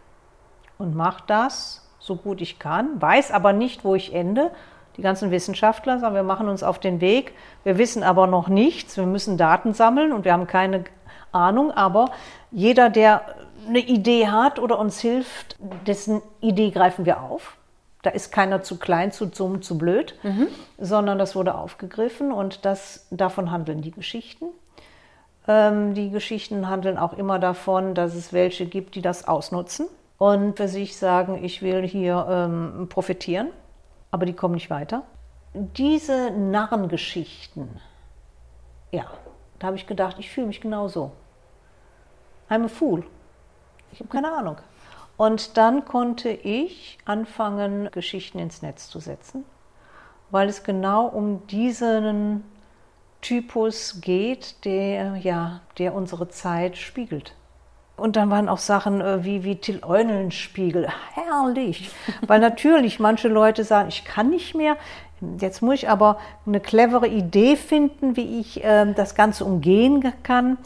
und 0.78 0.96
mache 0.96 1.24
das 1.28 1.82
so 2.00 2.16
gut 2.16 2.42
ich 2.42 2.60
kann, 2.60 3.02
weiß 3.02 3.32
aber 3.32 3.52
nicht, 3.52 3.84
wo 3.84 3.96
ich 3.96 4.14
ende. 4.14 4.52
Die 4.96 5.02
ganzen 5.02 5.32
Wissenschaftler 5.32 6.00
sagen, 6.00 6.16
wir 6.16 6.24
machen 6.24 6.48
uns 6.48 6.62
auf 6.62 6.80
den 6.80 7.02
Weg, 7.02 7.34
wir 7.64 7.78
wissen 7.78 8.04
aber 8.04 8.28
noch 8.28 8.48
nichts, 8.48 8.96
wir 8.96 9.08
müssen 9.08 9.38
Daten 9.38 9.74
sammeln 9.74 10.14
und 10.14 10.24
wir 10.24 10.32
haben 10.32 10.48
keine 10.48 10.86
Ahnung, 11.32 11.72
aber 11.72 12.12
jeder, 12.52 12.90
der 12.90 13.36
eine 13.68 13.80
Idee 13.80 14.28
hat 14.28 14.60
oder 14.60 14.80
uns 14.80 15.00
hilft, 15.00 15.58
dessen 15.86 16.22
Idee 16.42 16.72
greifen 16.72 17.06
wir 17.06 17.22
auf. 17.22 17.58
Da 18.02 18.12
ist 18.12 18.32
keiner 18.32 18.62
zu 18.62 18.78
klein, 18.78 19.12
zu 19.12 19.26
dumm, 19.26 19.62
zu 19.62 19.78
blöd, 19.78 20.16
mhm. 20.24 20.48
sondern 20.78 21.18
das 21.18 21.36
wurde 21.36 21.56
aufgegriffen 21.56 22.32
und 22.32 22.64
das, 22.64 23.08
davon 23.10 23.52
handeln 23.52 23.82
die 23.82 23.92
Geschichten. 23.92 24.46
Ähm, 25.48 25.94
die 25.96 26.12
Geschichten 26.12 26.70
handeln 26.70 26.98
auch 26.98 27.14
immer 27.14 27.40
davon, 27.40 27.96
dass 27.96 28.14
es 28.14 28.32
welche 28.32 28.68
gibt, 28.68 28.96
die 28.96 29.02
das 29.02 29.28
ausnutzen 29.28 29.88
und 30.18 30.58
für 30.58 30.68
sich 30.68 30.98
sagen, 30.98 31.44
ich 31.44 31.62
will 31.62 31.82
hier 31.88 32.28
ähm, 32.30 32.88
profitieren, 32.90 33.50
aber 34.12 34.26
die 34.26 34.34
kommen 34.34 34.54
nicht 34.54 34.70
weiter. 34.70 35.04
Diese 35.54 36.32
Narrengeschichten, 36.32 37.70
ja, 38.92 39.06
da 39.60 39.68
habe 39.68 39.78
ich 39.78 39.88
gedacht, 39.88 40.18
ich 40.20 40.30
fühle 40.30 40.48
mich 40.48 40.62
genauso. 40.62 41.12
I'm 42.50 42.66
a 42.66 42.68
fool. 42.68 43.04
Ich 43.96 44.02
habe 44.02 44.10
keine 44.10 44.34
Ahnung. 44.34 44.58
Und 45.16 45.56
dann 45.56 45.86
konnte 45.86 46.30
ich 46.30 46.98
anfangen, 47.06 47.90
Geschichten 47.92 48.40
ins 48.40 48.62
Netz 48.62 48.90
zu 48.90 49.00
setzen, 49.00 49.46
weil 50.32 50.50
es 50.50 50.66
genau 50.66 51.06
um 51.06 51.48
diesen 51.48 52.44
Typus 53.22 54.02
geht, 54.02 54.66
der, 54.66 55.16
ja, 55.16 55.62
der 55.78 55.94
unsere 55.94 56.28
Zeit 56.28 56.76
spiegelt. 56.76 57.34
Und 57.96 58.18
dann 58.18 58.30
waren 58.30 58.50
auch 58.50 58.58
Sachen 58.58 59.00
äh, 59.00 59.24
wie, 59.24 59.46
wie 59.46 59.56
Till 59.56 59.82
Eulenspiegel. 59.82 60.90
Herrlich. 61.14 61.90
Weil 62.28 62.42
natürlich 62.42 63.00
manche 63.00 63.30
Leute 63.30 63.64
sagen, 63.64 63.88
ich 63.88 64.04
kann 64.04 64.30
nicht 64.30 64.56
mehr. 64.56 64.76
Jetzt 65.40 65.62
muss 65.62 65.76
ich 65.76 65.90
aber 65.90 66.20
eine 66.46 66.60
clevere 66.60 67.08
Idee 67.08 67.56
finden, 67.56 68.18
wie 68.18 68.42
ich 68.42 68.62
äh, 68.62 68.94
das 68.94 69.16
Ganze 69.16 69.46
umgehen 69.46 70.12
kann 70.24 70.58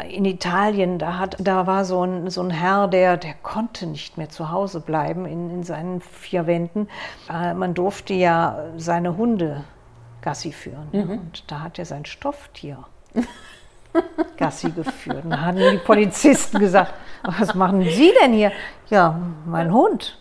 in 0.00 0.24
Italien, 0.24 0.98
da, 0.98 1.18
hat, 1.18 1.36
da 1.38 1.66
war 1.66 1.84
so 1.84 2.04
ein, 2.04 2.30
so 2.30 2.42
ein 2.42 2.50
Herr, 2.50 2.88
der, 2.88 3.18
der 3.18 3.34
konnte 3.42 3.86
nicht 3.86 4.16
mehr 4.16 4.30
zu 4.30 4.50
Hause 4.50 4.80
bleiben 4.80 5.26
in, 5.26 5.50
in 5.50 5.62
seinen 5.64 6.00
vier 6.00 6.46
Wänden. 6.46 6.88
Äh, 7.30 7.52
man 7.52 7.74
durfte 7.74 8.14
ja 8.14 8.64
seine 8.76 9.16
Hunde 9.16 9.64
Gassi 10.22 10.52
führen. 10.52 10.88
Mhm. 10.92 11.10
Und 11.10 11.50
da 11.50 11.60
hat 11.60 11.78
er 11.78 11.84
sein 11.84 12.06
Stofftier 12.06 12.78
Gassi 14.38 14.70
geführt. 14.70 15.24
Und 15.24 15.30
da 15.30 15.40
haben 15.42 15.58
die 15.58 15.78
Polizisten 15.78 16.58
gesagt, 16.58 16.94
was 17.22 17.54
machen 17.54 17.82
Sie 17.82 18.12
denn 18.22 18.32
hier? 18.32 18.52
Ja, 18.88 19.20
mein 19.44 19.72
Hund. 19.72 20.18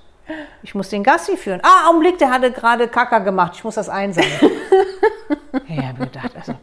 Ich 0.63 0.75
muss 0.75 0.89
den 0.89 1.03
Gassi 1.03 1.37
führen. 1.37 1.61
Ah, 1.63 1.89
Augenblick, 1.89 2.17
der 2.17 2.31
hatte 2.31 2.51
gerade 2.51 2.87
Kacker 2.87 3.21
gemacht. 3.21 3.53
Ich 3.55 3.63
muss 3.63 3.75
das 3.75 3.89
einsammeln. 3.89 4.31
ja, 5.67 5.75
ich 5.75 5.87
habe 5.87 6.05
gedacht, 6.05 6.31
also 6.35 6.55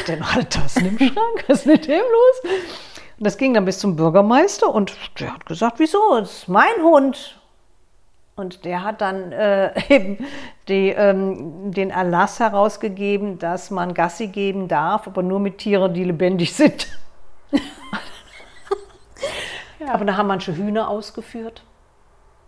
hat 0.00 0.08
er 0.08 0.16
noch 0.16 0.34
alle 0.34 0.48
Tassen 0.48 0.86
im 0.86 0.98
Schrank? 0.98 1.44
Was 1.46 1.60
ist 1.60 1.66
mit 1.66 1.86
dem 1.86 2.00
los? 2.00 2.52
Und 3.18 3.26
das 3.26 3.36
ging 3.36 3.54
dann 3.54 3.64
bis 3.64 3.78
zum 3.78 3.96
Bürgermeister 3.96 4.72
und 4.72 4.92
der 5.18 5.34
hat 5.34 5.46
gesagt, 5.46 5.78
wieso? 5.78 5.98
Das 6.20 6.38
ist 6.38 6.48
mein 6.48 6.82
Hund. 6.82 7.38
Und 8.36 8.64
der 8.64 8.84
hat 8.84 9.00
dann 9.00 9.32
äh, 9.32 9.72
eben 9.88 10.24
die, 10.68 10.90
ähm, 10.90 11.72
den 11.72 11.90
Erlass 11.90 12.38
herausgegeben, 12.38 13.40
dass 13.40 13.70
man 13.72 13.94
Gassi 13.94 14.28
geben 14.28 14.68
darf, 14.68 15.08
aber 15.08 15.22
nur 15.22 15.40
mit 15.40 15.58
Tieren, 15.58 15.92
die 15.92 16.04
lebendig 16.04 16.54
sind. 16.54 16.86
ja. 19.80 19.92
Aber 19.92 20.04
da 20.04 20.16
haben 20.16 20.28
manche 20.28 20.56
Hühner 20.56 20.88
ausgeführt. 20.88 21.64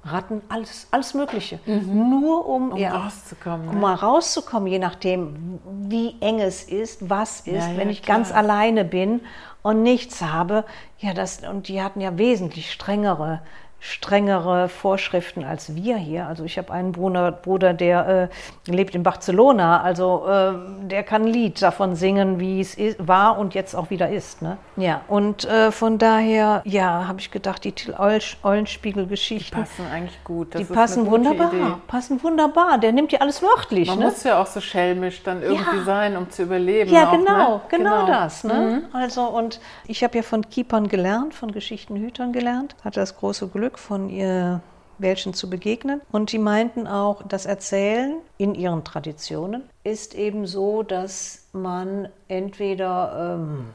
Ratten, 0.03 0.41
alles, 0.49 0.89
alles 0.91 1.13
Mögliche. 1.15 1.61
Mhm. 1.67 2.09
Nur 2.09 2.47
um, 2.49 2.73
um 2.73 2.79
ja, 2.79 2.97
rauszukommen. 2.97 3.69
Um 3.69 3.75
ne? 3.75 3.81
mal 3.81 3.95
rauszukommen, 3.95 4.67
je 4.69 4.79
nachdem, 4.79 5.61
wie 5.89 6.17
eng 6.21 6.41
es 6.41 6.65
ist, 6.65 7.11
was 7.11 7.41
ist. 7.41 7.47
Ja, 7.47 7.73
ja, 7.73 7.77
Wenn 7.77 7.91
ich 7.91 8.03
klar. 8.03 8.19
ganz 8.19 8.33
alleine 8.33 8.85
bin 8.85 9.21
und 9.63 9.83
nichts 9.83 10.23
habe, 10.23 10.65
ja, 10.99 11.13
das, 11.13 11.41
und 11.41 11.69
die 11.69 11.83
hatten 11.83 12.01
ja 12.01 12.17
wesentlich 12.17 12.73
strengere 12.73 13.43
strengere 13.81 14.69
Vorschriften 14.69 15.43
als 15.43 15.75
wir 15.75 15.97
hier. 15.97 16.27
Also 16.27 16.45
ich 16.45 16.59
habe 16.59 16.73
einen 16.73 16.93
Bruder, 16.93 17.33
Bruder 17.33 17.73
der 17.73 18.31
äh, 18.67 18.71
lebt 18.71 18.95
in 18.95 19.03
Barcelona, 19.03 19.81
also 19.83 20.27
äh, 20.29 20.53
der 20.87 21.03
kann 21.03 21.23
ein 21.23 21.29
Lied 21.29 21.63
davon 21.63 21.97
singen, 21.97 22.39
wie 22.39 22.61
es 22.61 22.77
war 22.99 23.39
und 23.39 23.55
jetzt 23.55 23.75
auch 23.75 23.91
wieder 23.91 24.11
ist. 24.11 24.43
Ne? 24.43 24.59
Ja, 24.77 25.01
und 25.09 25.47
äh, 25.47 25.73
von 25.73 25.99
daher, 25.99 26.63
ja, 26.65 27.09
habe 27.09 27.21
ich 27.21 27.31
gedacht, 27.31 27.65
die 27.65 27.73
Till 27.73 27.95
Eulenspiegel-Geschichten. 28.43 29.57
Die 29.57 29.63
passen 29.63 29.87
eigentlich 29.91 30.25
gut. 30.25 30.55
Das 30.55 30.67
die 30.67 30.73
passen 30.73 31.11
wunderbar, 31.11 31.53
Idee. 31.53 31.75
passen 31.87 32.23
wunderbar. 32.23 32.79
Der 32.79 32.93
nimmt 32.93 33.13
ja 33.13 33.21
alles 33.21 33.43
wörtlich. 33.43 33.89
Man 33.89 33.99
ne? 33.99 34.05
muss 34.07 34.23
ja 34.25 34.41
auch 34.41 34.47
so 34.47 34.61
schelmisch 34.61 35.23
dann 35.23 35.43
irgendwie 35.43 35.79
ja. 35.79 35.85
sein, 35.85 36.17
um 36.17 36.31
zu 36.31 36.43
überleben. 36.43 36.93
Ja, 36.93 37.09
auch, 37.09 37.13
genau, 37.13 37.55
ne? 37.55 37.61
genau, 37.71 38.01
genau, 38.01 38.07
das. 38.07 38.45
Ne? 38.45 38.85
Mhm. 38.91 38.97
Also 38.97 39.23
und 39.23 39.61
ich 39.87 40.05
habe 40.05 40.19
ja 40.19 40.23
von 40.23 40.49
Keepern 40.49 40.89
gelernt, 40.89 41.35
von 41.35 41.53
Geschichtenhütern 41.53 42.33
gelernt, 42.33 42.77
hatte 42.85 43.01
das 43.01 43.17
große 43.17 43.49
Glück 43.49 43.70
Glück 43.71 43.79
von 43.79 44.11
ihr 44.11 44.63
welchen 44.99 45.33
zu 45.33 45.49
begegnen. 45.49 46.03
Und 46.11 46.33
die 46.33 46.39
meinten 46.39 46.89
auch, 46.89 47.23
das 47.23 47.47
Erzählen 47.47 48.17
in 48.37 48.57
ihren 48.57 48.83
Traditionen 48.85 49.63
ist 49.85 50.15
eben 50.15 50.47
so, 50.47 50.83
dass 50.83 51.47
man 51.53 52.09
entweder 52.27 53.37
ähm, 53.39 53.67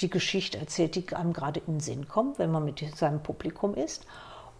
die 0.00 0.10
Geschichte 0.10 0.58
erzählt, 0.58 0.96
die 0.96 1.14
einem 1.14 1.32
gerade 1.32 1.60
in 1.60 1.74
den 1.74 1.80
Sinn 1.80 2.08
kommt, 2.08 2.40
wenn 2.40 2.50
man 2.50 2.64
mit 2.64 2.84
seinem 2.96 3.22
Publikum 3.22 3.74
ist, 3.74 4.06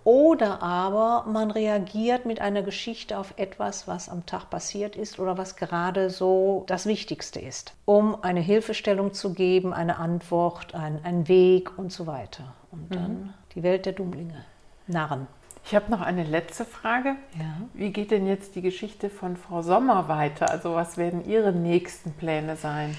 oder 0.05 0.63
aber 0.63 1.29
man 1.29 1.51
reagiert 1.51 2.25
mit 2.25 2.41
einer 2.41 2.63
Geschichte 2.63 3.19
auf 3.19 3.35
etwas, 3.37 3.89
was 3.89 4.09
am 4.09 4.25
Tag 4.27 4.49
passiert 4.49 4.97
ist 4.97 5.19
oder 5.19 5.37
was 5.37 5.57
gerade 5.57 6.09
so 6.09 6.63
das 6.69 6.87
Wichtigste 6.87 7.41
ist, 7.41 7.75
um 7.85 8.23
eine 8.23 8.41
Hilfestellung 8.41 9.13
zu 9.13 9.35
geben, 9.35 9.75
eine 9.75 9.97
Antwort, 9.97 10.75
einen 10.75 11.27
Weg 11.27 11.77
und 11.79 11.91
so 11.91 12.07
weiter. 12.07 12.55
Und 12.71 12.95
dann 12.95 13.13
mhm. 13.13 13.35
die 13.55 13.63
Welt 13.63 13.87
der 13.87 13.95
Dummlinge, 13.95 14.45
Narren. 14.87 15.27
Ich 15.67 15.75
habe 15.75 15.91
noch 15.91 16.03
eine 16.03 16.25
letzte 16.25 16.65
Frage. 16.65 17.17
Ja. 17.39 17.57
Wie 17.73 17.91
geht 17.91 18.11
denn 18.11 18.27
jetzt 18.27 18.55
die 18.55 18.63
Geschichte 18.63 19.09
von 19.09 19.37
Frau 19.37 19.63
Sommer 19.63 20.09
weiter? 20.09 20.51
Also 20.51 20.75
was 20.75 20.99
werden 20.99 21.25
Ihre 21.27 21.53
nächsten 21.53 22.13
Pläne 22.13 22.57
sein? 22.57 22.95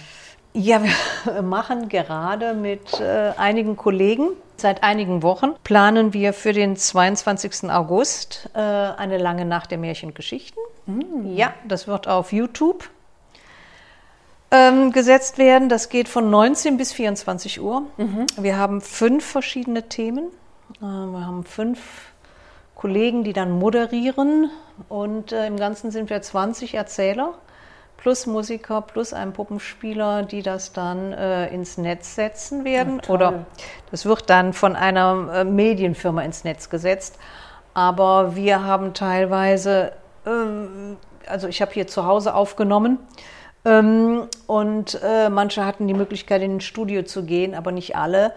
Ja, 0.54 0.82
wir 0.84 1.42
machen 1.44 1.90
gerade 1.90 2.54
mit 2.54 3.00
äh, 3.00 3.34
einigen 3.38 3.76
Kollegen 3.76 4.30
seit 4.58 4.84
einigen 4.84 5.24
Wochen 5.24 5.54
planen 5.64 6.14
wir 6.14 6.34
für 6.34 6.54
den 6.54 6.76
22. 6.76 7.70
August 7.70 8.50
äh, 8.54 8.60
eine 8.60 9.18
lange 9.18 9.46
Nacht 9.46 9.72
der 9.72 9.78
Märchengeschichten. 9.78 10.62
Mhm. 10.86 11.36
Ja, 11.36 11.54
das 11.68 11.88
wird 11.88 12.08
auf 12.08 12.32
YouTube 12.32 12.90
ähm, 14.52 14.92
gesetzt 14.92 15.38
werden. 15.38 15.70
Das 15.70 15.90
geht 15.90 16.08
von 16.08 16.30
19 16.30 16.78
bis 16.78 16.94
24 16.94 17.62
Uhr. 17.62 17.84
Mhm. 17.98 18.26
Wir 18.38 18.58
haben 18.58 18.82
fünf 18.82 19.26
verschiedene 19.26 19.90
Themen. 19.90 20.30
Äh, 20.82 20.86
wir 20.86 21.26
haben 21.26 21.44
fünf 21.44 22.12
Kollegen, 22.76 23.24
die 23.24 23.34
dann 23.34 23.52
moderieren 23.52 24.50
und 24.90 25.32
äh, 25.32 25.48
im 25.48 25.58
Ganzen 25.58 25.92
sind 25.92 26.10
wir 26.10 26.22
20 26.22 26.74
Erzähler 26.74 27.36
plus 27.98 28.28
Musiker 28.28 28.82
plus 28.82 29.14
ein 29.14 29.34
Puppenspieler, 29.34 30.24
die 30.24 30.44
das 30.44 30.74
dann 30.74 31.12
äh, 31.14 31.48
ins 31.48 31.78
Netz 31.78 32.16
setzen 32.16 32.64
werden. 32.64 33.02
Ja, 33.04 33.10
Oder 33.10 33.46
das 33.90 34.06
wird 34.06 34.30
dann 34.30 34.54
von 34.54 34.76
einer 34.76 35.30
äh, 35.34 35.44
Medienfirma 35.44 36.22
ins 36.22 36.44
Netz 36.44 36.70
gesetzt. 36.70 37.18
Aber 37.74 38.36
wir 38.36 38.64
haben 38.64 38.94
teilweise, 38.94 39.92
ähm, 40.26 40.98
also 41.26 41.48
ich 41.48 41.62
habe 41.62 41.72
hier 41.72 41.88
zu 41.88 42.06
Hause 42.06 42.36
aufgenommen. 42.36 43.00
Ähm, 43.66 44.28
und 44.46 45.00
äh, 45.04 45.30
manche 45.30 45.66
hatten 45.66 45.88
die 45.88 45.96
Möglichkeit, 45.96 46.44
in 46.44 46.58
ein 46.58 46.62
Studio 46.62 47.02
zu 47.04 47.24
gehen, 47.24 47.56
aber 47.56 47.72
nicht 47.72 47.96
alle. 47.96 48.34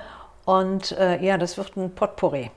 Und 0.49 0.93
äh, 0.93 1.23
ja, 1.23 1.37
das 1.37 1.59
wird 1.59 1.77
ein 1.77 1.95
Potpourri. 1.95 2.51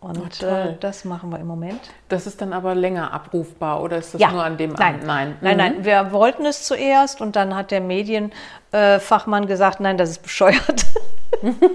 Und 0.00 0.42
oh, 0.42 0.46
äh, 0.46 0.74
das 0.80 1.04
machen 1.04 1.28
wir 1.28 1.38
im 1.38 1.46
Moment. 1.46 1.80
Das 2.08 2.26
ist 2.26 2.40
dann 2.40 2.54
aber 2.54 2.74
länger 2.74 3.12
abrufbar 3.12 3.82
oder 3.82 3.98
ist 3.98 4.14
das 4.14 4.22
ja. 4.22 4.32
nur 4.32 4.42
an 4.42 4.56
dem 4.56 4.72
nein. 4.72 4.94
Abend? 4.94 5.06
Nein, 5.06 5.36
nein, 5.42 5.52
mhm. 5.52 5.58
nein. 5.58 5.84
Wir 5.84 6.12
wollten 6.12 6.46
es 6.46 6.64
zuerst 6.64 7.20
und 7.20 7.36
dann 7.36 7.54
hat 7.54 7.70
der 7.72 7.82
Medienfachmann 7.82 9.44
äh, 9.44 9.46
gesagt, 9.46 9.80
nein, 9.80 9.98
das 9.98 10.08
ist 10.08 10.22
bescheuert. 10.22 10.86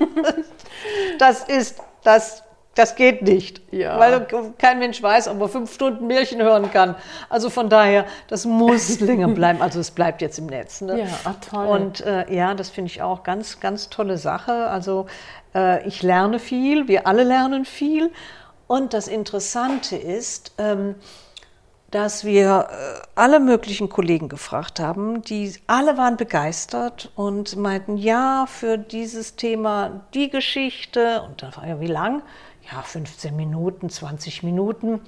das 1.19 1.43
ist, 1.43 1.79
das, 2.03 2.41
das 2.73 2.95
geht 2.95 3.21
nicht. 3.21 3.61
Ja. 3.71 3.99
Weil 3.99 4.25
kein 4.57 4.79
Mensch 4.79 5.03
weiß, 5.03 5.27
ob 5.27 5.41
er 5.41 5.49
fünf 5.49 5.73
Stunden 5.73 6.07
Märchen 6.07 6.41
hören 6.41 6.71
kann. 6.71 6.95
Also 7.29 7.49
von 7.49 7.69
daher, 7.69 8.05
das 8.29 8.45
muss 8.45 8.99
länger 9.01 9.27
bleiben. 9.27 9.61
Also 9.61 9.79
es 9.79 9.91
bleibt 9.91 10.21
jetzt 10.21 10.39
im 10.39 10.45
Netz. 10.45 10.81
Ne? 10.81 11.01
Ja, 11.01 11.07
ach, 11.25 11.35
toll. 11.49 11.67
Und 11.67 12.01
äh, 12.01 12.33
ja, 12.33 12.53
das 12.53 12.69
finde 12.69 12.89
ich 12.89 13.01
auch 13.01 13.23
ganz, 13.23 13.59
ganz 13.59 13.89
tolle 13.89 14.17
Sache. 14.17 14.67
Also 14.67 15.05
ich 15.85 16.03
lerne 16.03 16.39
viel, 16.39 16.87
wir 16.87 17.07
alle 17.07 17.23
lernen 17.23 17.65
viel. 17.65 18.11
Und 18.67 18.93
das 18.93 19.07
Interessante 19.07 19.97
ist, 19.97 20.53
ähm, 20.57 20.95
dass 21.91 22.23
wir 22.23 22.69
äh, 22.69 23.01
alle 23.15 23.41
möglichen 23.41 23.89
Kollegen 23.89 24.29
gefragt 24.29 24.79
haben, 24.79 25.21
die 25.21 25.53
alle 25.67 25.97
waren 25.97 26.15
begeistert 26.15 27.11
und 27.15 27.57
meinten, 27.57 27.97
ja, 27.97 28.45
für 28.47 28.77
dieses 28.77 29.35
Thema 29.35 30.01
die 30.13 30.29
Geschichte. 30.29 31.21
Und 31.21 31.43
dann 31.43 31.55
war 31.57 31.67
ja, 31.67 31.81
wie 31.81 31.87
lang? 31.87 32.23
Ja, 32.71 32.81
15 32.81 33.35
Minuten, 33.35 33.89
20 33.89 34.43
Minuten. 34.43 35.01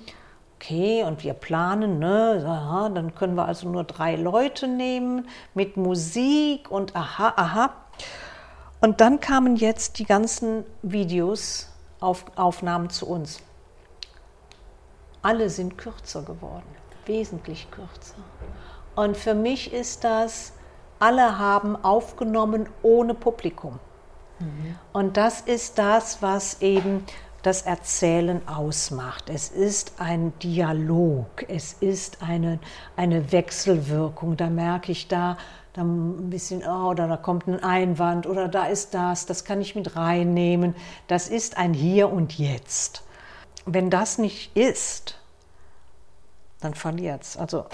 Okay, 0.56 1.04
und 1.04 1.24
wir 1.24 1.34
planen, 1.34 2.00
ne, 2.00 2.44
aha, 2.46 2.90
dann 2.90 3.16
können 3.16 3.36
wir 3.36 3.46
also 3.46 3.68
nur 3.68 3.84
drei 3.84 4.16
Leute 4.16 4.68
nehmen 4.68 5.28
mit 5.54 5.78
Musik 5.78 6.70
und 6.70 6.96
aha, 6.96 7.34
aha. 7.36 7.83
Und 8.84 9.00
dann 9.00 9.22
kamen 9.22 9.56
jetzt 9.56 9.98
die 9.98 10.04
ganzen 10.04 10.66
Videos, 10.82 11.70
auf, 12.02 12.26
Aufnahmen 12.36 12.90
zu 12.90 13.08
uns. 13.08 13.40
Alle 15.22 15.50
sind 15.50 15.78
kürzer 15.78 16.22
geworden, 16.24 16.68
wesentlich 17.06 17.72
kürzer. 17.72 18.18
Und 18.96 19.16
für 19.16 19.36
mich 19.36 19.72
ist 19.72 20.04
das, 20.04 20.52
alle 21.00 21.40
haben 21.40 21.78
aufgenommen 21.78 22.68
ohne 22.82 23.14
Publikum. 23.14 23.80
Mhm. 24.40 24.76
Und 24.92 25.16
das 25.16 25.40
ist 25.40 25.78
das, 25.78 26.22
was 26.22 26.62
eben 26.62 27.06
das 27.42 27.62
Erzählen 27.62 28.46
ausmacht. 28.50 29.30
Es 29.30 29.48
ist 29.50 29.94
ein 29.98 30.34
Dialog, 30.40 31.46
es 31.48 31.72
ist 31.72 32.22
eine, 32.22 32.60
eine 32.98 33.32
Wechselwirkung. 33.32 34.36
Da 34.36 34.50
merke 34.50 34.92
ich, 34.92 35.08
da 35.08 35.38
dann 35.74 36.28
ein 36.28 36.30
bisschen, 36.30 36.64
oh, 36.68 36.90
oder 36.90 37.08
da 37.08 37.18
kommt 37.18 37.48
ein 37.48 37.64
Einwand 37.64 38.28
oder 38.28 38.48
da 38.48 38.66
ist 38.66 38.94
das, 38.94 39.26
das 39.26 39.44
kann 39.44 39.60
ich 39.60 39.76
mit 39.76 39.96
reinnehmen. 39.96 40.76
Das 41.08 41.28
ist 41.28 41.58
ein 41.58 41.74
Hier 41.74 42.12
und 42.12 42.38
Jetzt. 42.38 43.04
Wenn 43.66 43.90
das 43.90 44.18
nicht 44.18 44.56
ist, 44.56 45.20
dann 46.62 46.76
verliert 46.76 47.24
es. 47.24 47.38
Also 47.38 47.66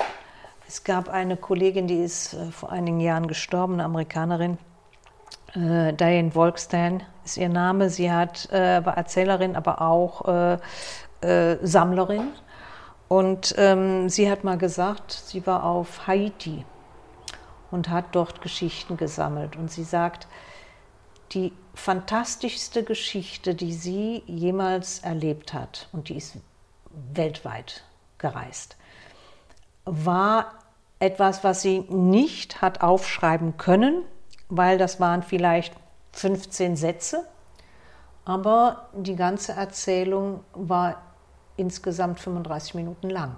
es 0.68 0.84
gab 0.84 1.10
eine 1.10 1.36
Kollegin, 1.36 1.88
die 1.88 2.02
ist 2.02 2.34
äh, 2.34 2.52
vor 2.52 2.72
einigen 2.72 3.00
Jahren 3.00 3.28
gestorben, 3.28 3.74
eine 3.74 3.84
Amerikanerin, 3.84 4.58
äh, 5.56 5.94
Diane 5.94 6.34
Wolkstan 6.36 7.04
ist 7.26 7.38
ihr 7.38 7.50
Name. 7.50 7.90
Sie 7.90 8.12
hat, 8.12 8.50
äh, 8.52 8.86
war 8.86 8.98
Erzählerin, 8.98 9.56
aber 9.56 9.82
auch 9.82 10.28
äh, 10.28 10.58
äh, 11.22 11.58
Sammlerin. 11.62 12.30
Und 13.08 13.56
ähm, 13.58 14.10
sie 14.10 14.30
hat 14.30 14.44
mal 14.44 14.58
gesagt, 14.58 15.12
sie 15.12 15.46
war 15.48 15.64
auf 15.64 16.08
Haiti 16.08 16.66
und 17.72 17.90
hat 17.90 18.06
dort 18.14 18.42
Geschichten 18.42 18.98
gesammelt. 18.98 19.56
Und 19.56 19.72
sie 19.72 19.84
sagt, 19.84 20.28
die 21.32 21.54
fantastischste 21.74 22.84
Geschichte, 22.84 23.56
die 23.56 23.74
sie 23.74 24.24
jemals 24.26 25.00
erlebt 25.00 25.54
hat, 25.54 25.88
und 25.92 26.10
die 26.10 26.18
ist 26.18 26.38
weltweit 27.14 27.84
gereist, 28.18 28.78
war 29.86 30.54
etwas, 31.00 31.44
was 31.44 31.62
sie 31.62 31.80
nicht 31.90 32.62
hat 32.62 32.82
aufschreiben 32.82 33.58
können, 33.58 34.04
weil 34.50 34.78
das 34.78 35.00
waren 35.00 35.24
vielleicht 35.24 35.74
15 36.14 36.76
Sätze, 36.76 37.26
aber 38.26 38.90
die 38.94 39.16
ganze 39.16 39.54
Erzählung 39.54 40.44
war 40.54 41.02
insgesamt 41.56 42.20
35 42.20 42.74
Minuten 42.74 43.10
lang 43.10 43.36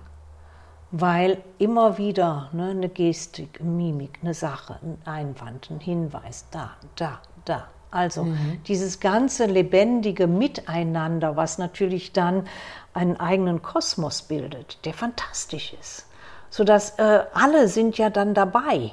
weil 0.92 1.42
immer 1.58 1.98
wieder 1.98 2.50
ne, 2.52 2.72
eine 2.72 2.90
Gestik, 2.90 3.60
eine 3.62 3.70
Mimik, 3.70 4.20
eine 4.22 4.34
Sache, 4.34 4.78
ein 4.82 4.98
Einwand, 5.06 5.70
ein 5.72 5.80
Hinweis, 5.80 6.46
da, 6.52 6.72
da, 6.96 7.20
da. 7.46 7.68
Also 7.92 8.24
mhm. 8.24 8.62
dieses 8.68 9.00
ganze 9.02 9.46
lebendige 9.46 10.28
Miteinander, 10.28 11.36
was 11.36 11.58
natürlich 11.58 12.14
dann 12.14 12.48
einen 12.94 13.20
eigenen 13.20 13.62
Kosmos 13.62 14.24
bildet, 14.24 14.86
der 14.86 14.94
fantastisch 14.94 15.74
ist. 15.80 16.06
Sodass 16.50 16.98
äh, 17.00 17.24
alle 17.34 17.68
sind 17.68 17.98
ja 17.98 18.10
dann 18.10 18.34
dabei 18.34 18.92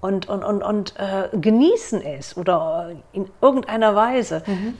und, 0.00 0.28
und, 0.28 0.44
und, 0.44 0.62
und 0.62 0.94
äh, 0.98 1.36
genießen 1.36 2.00
es 2.00 2.36
oder 2.36 2.92
in 3.12 3.28
irgendeiner 3.40 3.94
Weise. 3.94 4.42
Mhm. 4.46 4.74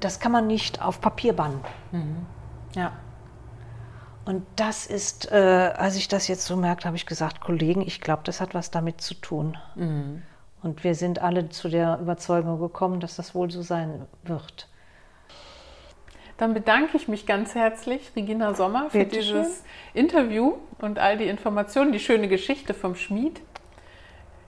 Das 0.00 0.18
kann 0.18 0.32
man 0.32 0.46
nicht 0.46 0.82
auf 0.82 1.00
Papier 1.00 1.32
bannen. 1.32 1.60
Mhm. 1.92 2.26
Ja. 2.74 2.92
Und 4.24 4.44
das 4.56 4.86
ist, 4.86 5.30
äh, 5.30 5.34
als 5.34 5.96
ich 5.96 6.08
das 6.08 6.28
jetzt 6.28 6.46
so 6.46 6.56
merkte, 6.56 6.86
habe 6.86 6.96
ich 6.96 7.06
gesagt, 7.06 7.40
Kollegen, 7.40 7.82
ich 7.82 8.00
glaube, 8.00 8.22
das 8.24 8.40
hat 8.40 8.54
was 8.54 8.70
damit 8.70 9.00
zu 9.00 9.14
tun. 9.14 9.56
Mhm. 9.74 10.22
Und 10.62 10.82
wir 10.82 10.94
sind 10.94 11.20
alle 11.20 11.50
zu 11.50 11.68
der 11.68 11.98
Überzeugung 12.00 12.58
gekommen, 12.58 13.00
dass 13.00 13.16
das 13.16 13.34
wohl 13.34 13.50
so 13.50 13.60
sein 13.60 14.06
wird. 14.22 14.66
Dann 16.38 16.54
bedanke 16.54 16.96
ich 16.96 17.06
mich 17.06 17.26
ganz 17.26 17.54
herzlich, 17.54 18.12
Regina 18.16 18.54
Sommer, 18.54 18.90
für 18.90 18.98
Bitte 18.98 19.18
dieses 19.18 19.58
schön. 19.92 20.04
Interview 20.04 20.54
und 20.80 20.98
all 20.98 21.18
die 21.18 21.26
Informationen, 21.26 21.92
die 21.92 22.00
schöne 22.00 22.26
Geschichte 22.26 22.74
vom 22.74 22.96
Schmied. 22.96 23.40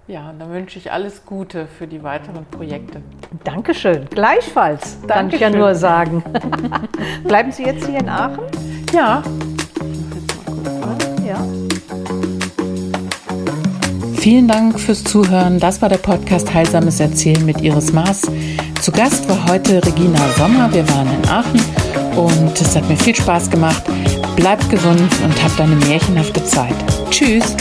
Ja, 0.08 0.30
und 0.30 0.38
dann 0.38 0.50
wünsche 0.50 0.78
ich 0.78 0.90
alles 0.90 1.26
Gute 1.26 1.66
für 1.66 1.86
die 1.86 2.02
weiteren 2.02 2.46
Projekte. 2.46 3.02
Dankeschön, 3.44 4.08
gleichfalls, 4.08 5.00
Dankeschön. 5.00 5.08
kann 5.08 5.30
ich 5.30 5.40
ja 5.40 5.50
nur 5.50 5.74
sagen. 5.74 6.24
Bleiben 7.24 7.52
Sie 7.52 7.64
jetzt 7.64 7.86
hier 7.86 7.98
in 7.98 8.08
Aachen? 8.08 8.44
Ja, 8.92 9.22
Vielen 14.18 14.48
Dank 14.48 14.80
fürs 14.80 15.04
Zuhören. 15.04 15.60
Das 15.60 15.80
war 15.82 15.88
der 15.88 15.98
Podcast 15.98 16.52
Heilsames 16.52 16.98
Erzählen 16.98 17.46
mit 17.46 17.60
Iris 17.60 17.92
Maas. 17.92 18.22
Zu 18.82 18.90
Gast 18.90 19.28
war 19.28 19.46
heute 19.48 19.84
Regina 19.86 20.18
Sommer. 20.36 20.72
Wir 20.72 20.88
waren 20.88 21.08
in 21.08 21.28
Aachen 21.28 21.60
und 22.16 22.60
es 22.60 22.74
hat 22.74 22.88
mir 22.88 22.96
viel 22.96 23.14
Spaß 23.14 23.50
gemacht. 23.50 23.84
Bleibt 24.34 24.68
gesund 24.68 25.10
und 25.24 25.42
habt 25.44 25.60
eine 25.60 25.76
märchenhafte 25.76 26.44
Zeit. 26.44 26.74
Tschüss! 27.10 27.56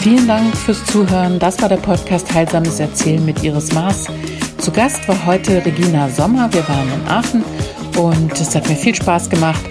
Vielen 0.00 0.28
Dank 0.28 0.56
fürs 0.56 0.84
Zuhören. 0.86 1.40
Das 1.40 1.60
war 1.60 1.68
der 1.68 1.76
Podcast 1.76 2.32
Heilsames 2.32 2.78
Erzählen 2.78 3.24
mit 3.24 3.42
Iris 3.42 3.72
Maas. 3.72 4.06
Zu 4.58 4.70
Gast 4.70 5.06
war 5.08 5.26
heute 5.26 5.64
Regina 5.64 6.08
Sommer. 6.08 6.52
Wir 6.52 6.66
waren 6.68 6.88
in 6.92 7.08
Aachen 7.08 7.44
und 7.98 8.32
es 8.32 8.54
hat 8.54 8.68
mir 8.68 8.76
viel 8.76 8.94
Spaß 8.94 9.28
gemacht. 9.28 9.64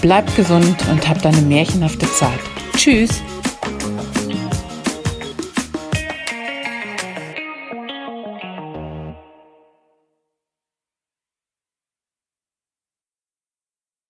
Bleibt 0.00 0.34
gesund 0.36 0.76
und 0.90 1.06
habt 1.06 1.26
eine 1.26 1.42
märchenhafte 1.42 2.10
Zeit. 2.12 2.40
Tschüss! 2.74 3.22